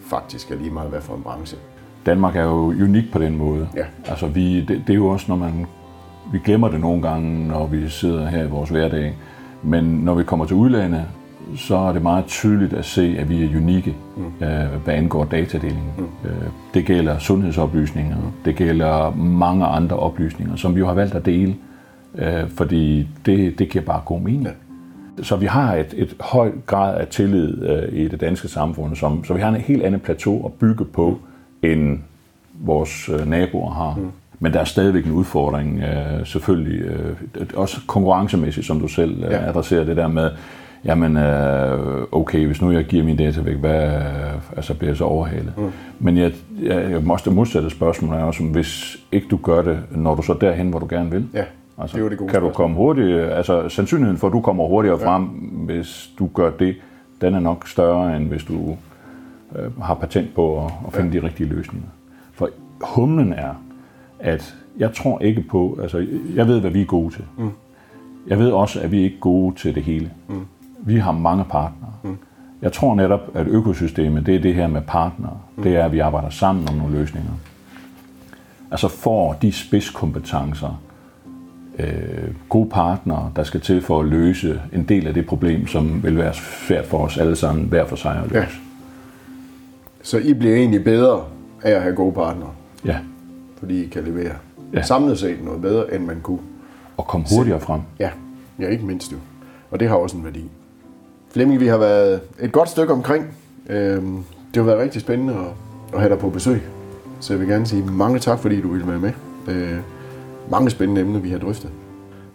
faktisk 0.00 0.50
er 0.50 0.56
lige 0.56 0.70
meget, 0.70 0.90
hvad 0.90 1.00
for 1.00 1.14
en 1.14 1.22
branche. 1.22 1.58
Danmark 2.06 2.36
er 2.36 2.42
jo 2.42 2.66
unik 2.66 3.12
på 3.12 3.18
den 3.18 3.36
måde. 3.36 3.68
Ja. 3.76 3.84
Altså 4.04 4.26
vi, 4.26 4.60
det, 4.60 4.82
det 4.86 4.90
er 4.90 4.94
jo 4.94 5.06
også, 5.06 5.26
når 5.28 5.36
man, 5.36 5.66
vi 6.32 6.38
glemmer 6.44 6.68
det 6.68 6.80
nogle 6.80 7.02
gange, 7.02 7.48
når 7.48 7.66
vi 7.66 7.88
sidder 7.88 8.26
her 8.26 8.44
i 8.44 8.48
vores 8.48 8.70
hverdag. 8.70 9.16
Men 9.62 9.84
når 9.84 10.14
vi 10.14 10.24
kommer 10.24 10.44
til 10.44 10.56
udlandet, 10.56 11.04
så 11.56 11.76
er 11.76 11.92
det 11.92 12.02
meget 12.02 12.24
tydeligt 12.26 12.72
at 12.72 12.84
se, 12.84 13.16
at 13.18 13.28
vi 13.28 13.44
er 13.44 13.56
unikke, 13.56 13.96
mm. 14.16 14.46
øh, 14.46 14.82
hvad 14.84 14.94
angår 14.94 15.24
datadeling. 15.24 15.92
Mm. 15.98 16.04
Øh, 16.28 16.46
det 16.74 16.86
gælder 16.86 17.18
sundhedsoplysninger, 17.18 18.16
mm. 18.16 18.32
det 18.44 18.56
gælder 18.56 19.14
mange 19.16 19.66
andre 19.66 19.96
oplysninger, 19.96 20.56
som 20.56 20.74
vi 20.74 20.80
jo 20.80 20.86
har 20.86 20.94
valgt 20.94 21.14
at 21.14 21.26
dele, 21.26 21.56
øh, 22.18 22.48
fordi 22.56 23.08
det, 23.26 23.58
det 23.58 23.68
giver 23.68 23.84
bare 23.84 24.00
god 24.04 24.20
mening. 24.20 24.44
Ja. 24.44 24.50
Så 25.22 25.36
vi 25.36 25.46
har 25.46 25.74
et, 25.74 25.94
et 25.96 26.16
højt 26.20 26.66
grad 26.66 27.00
af 27.00 27.06
tillid 27.06 27.62
øh, 27.62 27.98
i 27.98 28.08
det 28.08 28.20
danske 28.20 28.48
samfund, 28.48 28.96
som, 28.96 29.24
så 29.24 29.34
vi 29.34 29.40
har 29.40 29.48
en 29.48 29.54
helt 29.54 29.82
andet 29.82 30.02
plateau 30.02 30.46
at 30.46 30.52
bygge 30.52 30.84
på, 30.84 31.18
end 31.62 31.98
vores 32.54 33.08
øh, 33.08 33.28
naboer 33.30 33.70
har. 33.70 33.94
Mm. 33.94 34.10
Men 34.38 34.52
der 34.52 34.60
er 34.60 34.64
stadigvæk 34.64 35.04
en 35.06 35.12
udfordring, 35.12 35.80
øh, 35.82 36.26
selvfølgelig, 36.26 36.80
øh, 36.80 37.16
også 37.54 37.80
konkurrencemæssigt, 37.86 38.66
som 38.66 38.80
du 38.80 38.88
selv 38.88 39.24
øh, 39.24 39.30
Ja. 39.30 39.48
adresserer 39.48 39.84
det 39.84 39.96
der 39.96 40.08
med, 40.08 40.30
jamen 40.84 41.16
øh, 41.16 42.02
okay, 42.12 42.46
hvis 42.46 42.62
nu 42.62 42.70
jeg 42.72 42.84
giver 42.84 43.04
min 43.04 43.16
data 43.16 43.40
væk, 43.40 43.56
hvad, 43.56 43.84
øh, 43.84 44.56
altså 44.56 44.74
bliver 44.74 44.90
jeg 44.90 44.96
så 44.96 45.04
overhalet? 45.04 45.52
Mm. 45.56 45.70
Men 45.98 46.16
jeg, 46.16 46.32
jeg, 46.62 46.90
jeg 46.90 47.02
må 47.02 47.12
også 47.12 47.24
det 47.30 47.34
modsatte 47.36 47.70
spørgsmål 47.70 48.14
er 48.14 48.22
også, 48.22 48.42
hvis 48.44 48.96
ikke 49.12 49.26
du 49.30 49.36
gør 49.36 49.62
det, 49.62 49.78
når 49.90 50.14
du 50.14 50.22
så 50.22 50.34
derhen, 50.40 50.70
hvor 50.70 50.78
du 50.78 50.86
gerne 50.90 51.10
vil. 51.10 51.26
Ja, 51.34 51.44
Altså, 51.78 51.96
det 51.96 52.04
er 52.04 52.08
det 52.08 52.18
gode 52.18 52.30
kan 52.30 52.40
du 52.40 52.46
spørgsmål. 52.46 52.52
komme 52.52 52.76
hurtigt, 52.76 53.18
altså 53.18 53.68
sandsynligheden 53.68 54.18
for, 54.18 54.26
at 54.26 54.32
du 54.32 54.40
kommer 54.40 54.68
hurtigere 54.68 55.00
ja. 55.00 55.06
frem, 55.08 55.24
hvis 55.66 56.10
du 56.18 56.28
gør 56.34 56.50
det, 56.50 56.76
den 57.20 57.34
er 57.34 57.40
nok 57.40 57.68
større, 57.68 58.16
end 58.16 58.28
hvis 58.28 58.44
du 58.44 58.76
øh, 59.56 59.82
har 59.82 59.94
patent 59.94 60.34
på 60.34 60.64
at, 60.64 60.72
at 60.86 60.92
finde 60.92 61.10
ja. 61.14 61.20
de 61.20 61.26
rigtige 61.26 61.48
løsninger. 61.48 61.88
For 62.32 62.48
humlen 62.80 63.32
er, 63.32 63.54
at 64.18 64.54
jeg 64.78 64.94
tror 64.94 65.18
ikke 65.18 65.42
på, 65.42 65.78
altså 65.82 66.06
jeg 66.34 66.46
ved, 66.46 66.60
hvad 66.60 66.70
vi 66.70 66.80
er 66.80 66.86
gode 66.86 67.14
til. 67.14 67.24
Mm. 67.38 67.50
Jeg 68.26 68.38
ved 68.38 68.50
også, 68.50 68.80
at 68.80 68.92
vi 68.92 69.02
ikke 69.02 69.16
er 69.16 69.20
gode 69.20 69.56
til 69.56 69.74
det 69.74 69.82
hele. 69.82 70.10
Mm. 70.28 70.46
Vi 70.78 70.96
har 70.96 71.12
mange 71.12 71.44
partnere. 71.44 71.92
Mm. 72.02 72.16
Jeg 72.62 72.72
tror 72.72 72.94
netop, 72.94 73.20
at 73.34 73.46
økosystemet, 73.46 74.26
det 74.26 74.34
er 74.34 74.40
det 74.40 74.54
her 74.54 74.66
med 74.66 74.82
partnere. 74.82 75.38
Mm. 75.56 75.62
Det 75.62 75.76
er, 75.76 75.84
at 75.84 75.92
vi 75.92 75.98
arbejder 75.98 76.30
sammen 76.30 76.68
om 76.68 76.74
nogle 76.74 76.98
løsninger. 76.98 77.32
Altså 78.70 78.88
får 78.88 79.32
de 79.42 79.52
spidskompetencer, 79.52 80.80
øh, 81.82 82.28
gode 82.48 82.68
partnere, 82.70 83.32
der 83.36 83.42
skal 83.42 83.60
til 83.60 83.82
for 83.82 84.00
at 84.00 84.06
løse 84.06 84.60
en 84.72 84.84
del 84.84 85.06
af 85.06 85.14
det 85.14 85.26
problem, 85.26 85.66
som 85.66 86.02
vil 86.04 86.16
være 86.18 86.34
svært 86.34 86.86
for 86.86 86.98
os 86.98 87.18
alle 87.18 87.36
sammen, 87.36 87.64
hver 87.64 87.86
for 87.86 87.96
sig 87.96 88.20
at 88.24 88.30
løse. 88.30 88.38
Ja. 88.38 88.46
Så 90.02 90.18
I 90.18 90.34
bliver 90.34 90.56
egentlig 90.56 90.84
bedre 90.84 91.24
af 91.62 91.70
at 91.70 91.82
have 91.82 91.94
gode 91.94 92.12
partnere, 92.12 92.50
ja. 92.84 92.96
fordi 93.58 93.84
I 93.84 93.88
kan 93.88 94.04
levere 94.04 94.32
Ja. 94.74 94.82
samlet 94.82 95.18
set 95.18 95.44
noget 95.44 95.62
bedre, 95.62 95.94
end 95.94 96.04
man 96.04 96.20
kunne. 96.22 96.38
Og 96.96 97.06
komme 97.06 97.26
hurtigere 97.36 97.60
frem. 97.60 97.80
Ja, 97.98 98.10
ja 98.58 98.68
ikke 98.68 98.86
mindst 98.86 99.12
jo. 99.12 99.16
Og 99.70 99.80
det 99.80 99.88
har 99.88 99.96
også 99.96 100.16
en 100.16 100.24
værdi. 100.24 100.44
Flemming, 101.32 101.60
vi 101.60 101.66
har 101.66 101.78
været 101.78 102.20
et 102.40 102.52
godt 102.52 102.68
stykke 102.68 102.92
omkring. 102.92 103.26
Øhm, 103.68 104.16
det 104.54 104.56
har 104.56 104.62
været 104.62 104.78
rigtig 104.78 105.00
spændende 105.00 105.34
at, 105.34 105.46
at 105.94 106.00
have 106.00 106.10
dig 106.10 106.18
på 106.18 106.30
besøg. 106.30 106.62
Så 107.20 107.32
jeg 107.32 107.40
vil 107.40 107.48
gerne 107.48 107.66
sige 107.66 107.84
mange 107.84 108.18
tak, 108.18 108.38
fordi 108.38 108.60
du 108.60 108.68
ville 108.68 108.86
være 108.88 108.98
med. 108.98 109.12
Øh, 109.48 109.78
mange 110.52 110.70
spændende 110.70 111.00
emner, 111.00 111.20
vi 111.20 111.30
har 111.30 111.38
drøftet. 111.38 111.70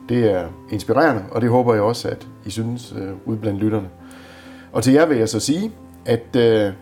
Det 0.09 0.31
er 0.31 0.47
inspirerende, 0.69 1.23
og 1.31 1.41
det 1.41 1.49
håber 1.49 1.73
jeg 1.73 1.83
også, 1.83 2.09
at 2.09 2.27
I 2.45 2.49
synes 2.49 2.95
øh, 2.97 3.09
ude 3.25 3.37
blandt 3.37 3.59
lytterne. 3.59 3.89
Og 4.71 4.83
til 4.83 4.93
jer 4.93 5.05
vil 5.05 5.17
jeg 5.17 5.29
så 5.29 5.39
sige, 5.39 5.71
at 6.05 6.35
øh, 6.35 6.73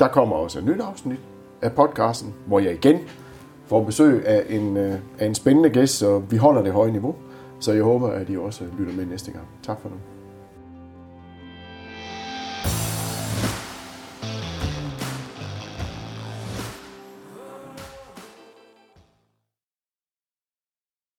der 0.00 0.08
kommer 0.08 0.36
også 0.36 0.58
et 0.58 0.64
nyt 0.64 0.80
afsnit 0.80 1.20
af 1.62 1.72
podcasten, 1.72 2.34
hvor 2.46 2.58
jeg 2.60 2.72
igen 2.72 2.98
får 3.66 3.84
besøg 3.84 4.26
af 4.26 4.44
en, 4.48 4.76
øh, 4.76 4.94
af 5.18 5.26
en 5.26 5.34
spændende 5.34 5.70
gæst, 5.70 5.98
så 5.98 6.18
vi 6.18 6.36
holder 6.36 6.62
det 6.62 6.72
høje 6.72 6.90
niveau. 6.90 7.14
Så 7.60 7.72
jeg 7.72 7.82
håber, 7.82 8.08
at 8.08 8.30
I 8.30 8.36
også 8.36 8.64
lytter 8.78 8.94
med 8.94 9.06
næste 9.06 9.30
gang. 9.30 9.44
Tak 9.62 9.80
for 9.80 9.88
nu. 9.88 9.94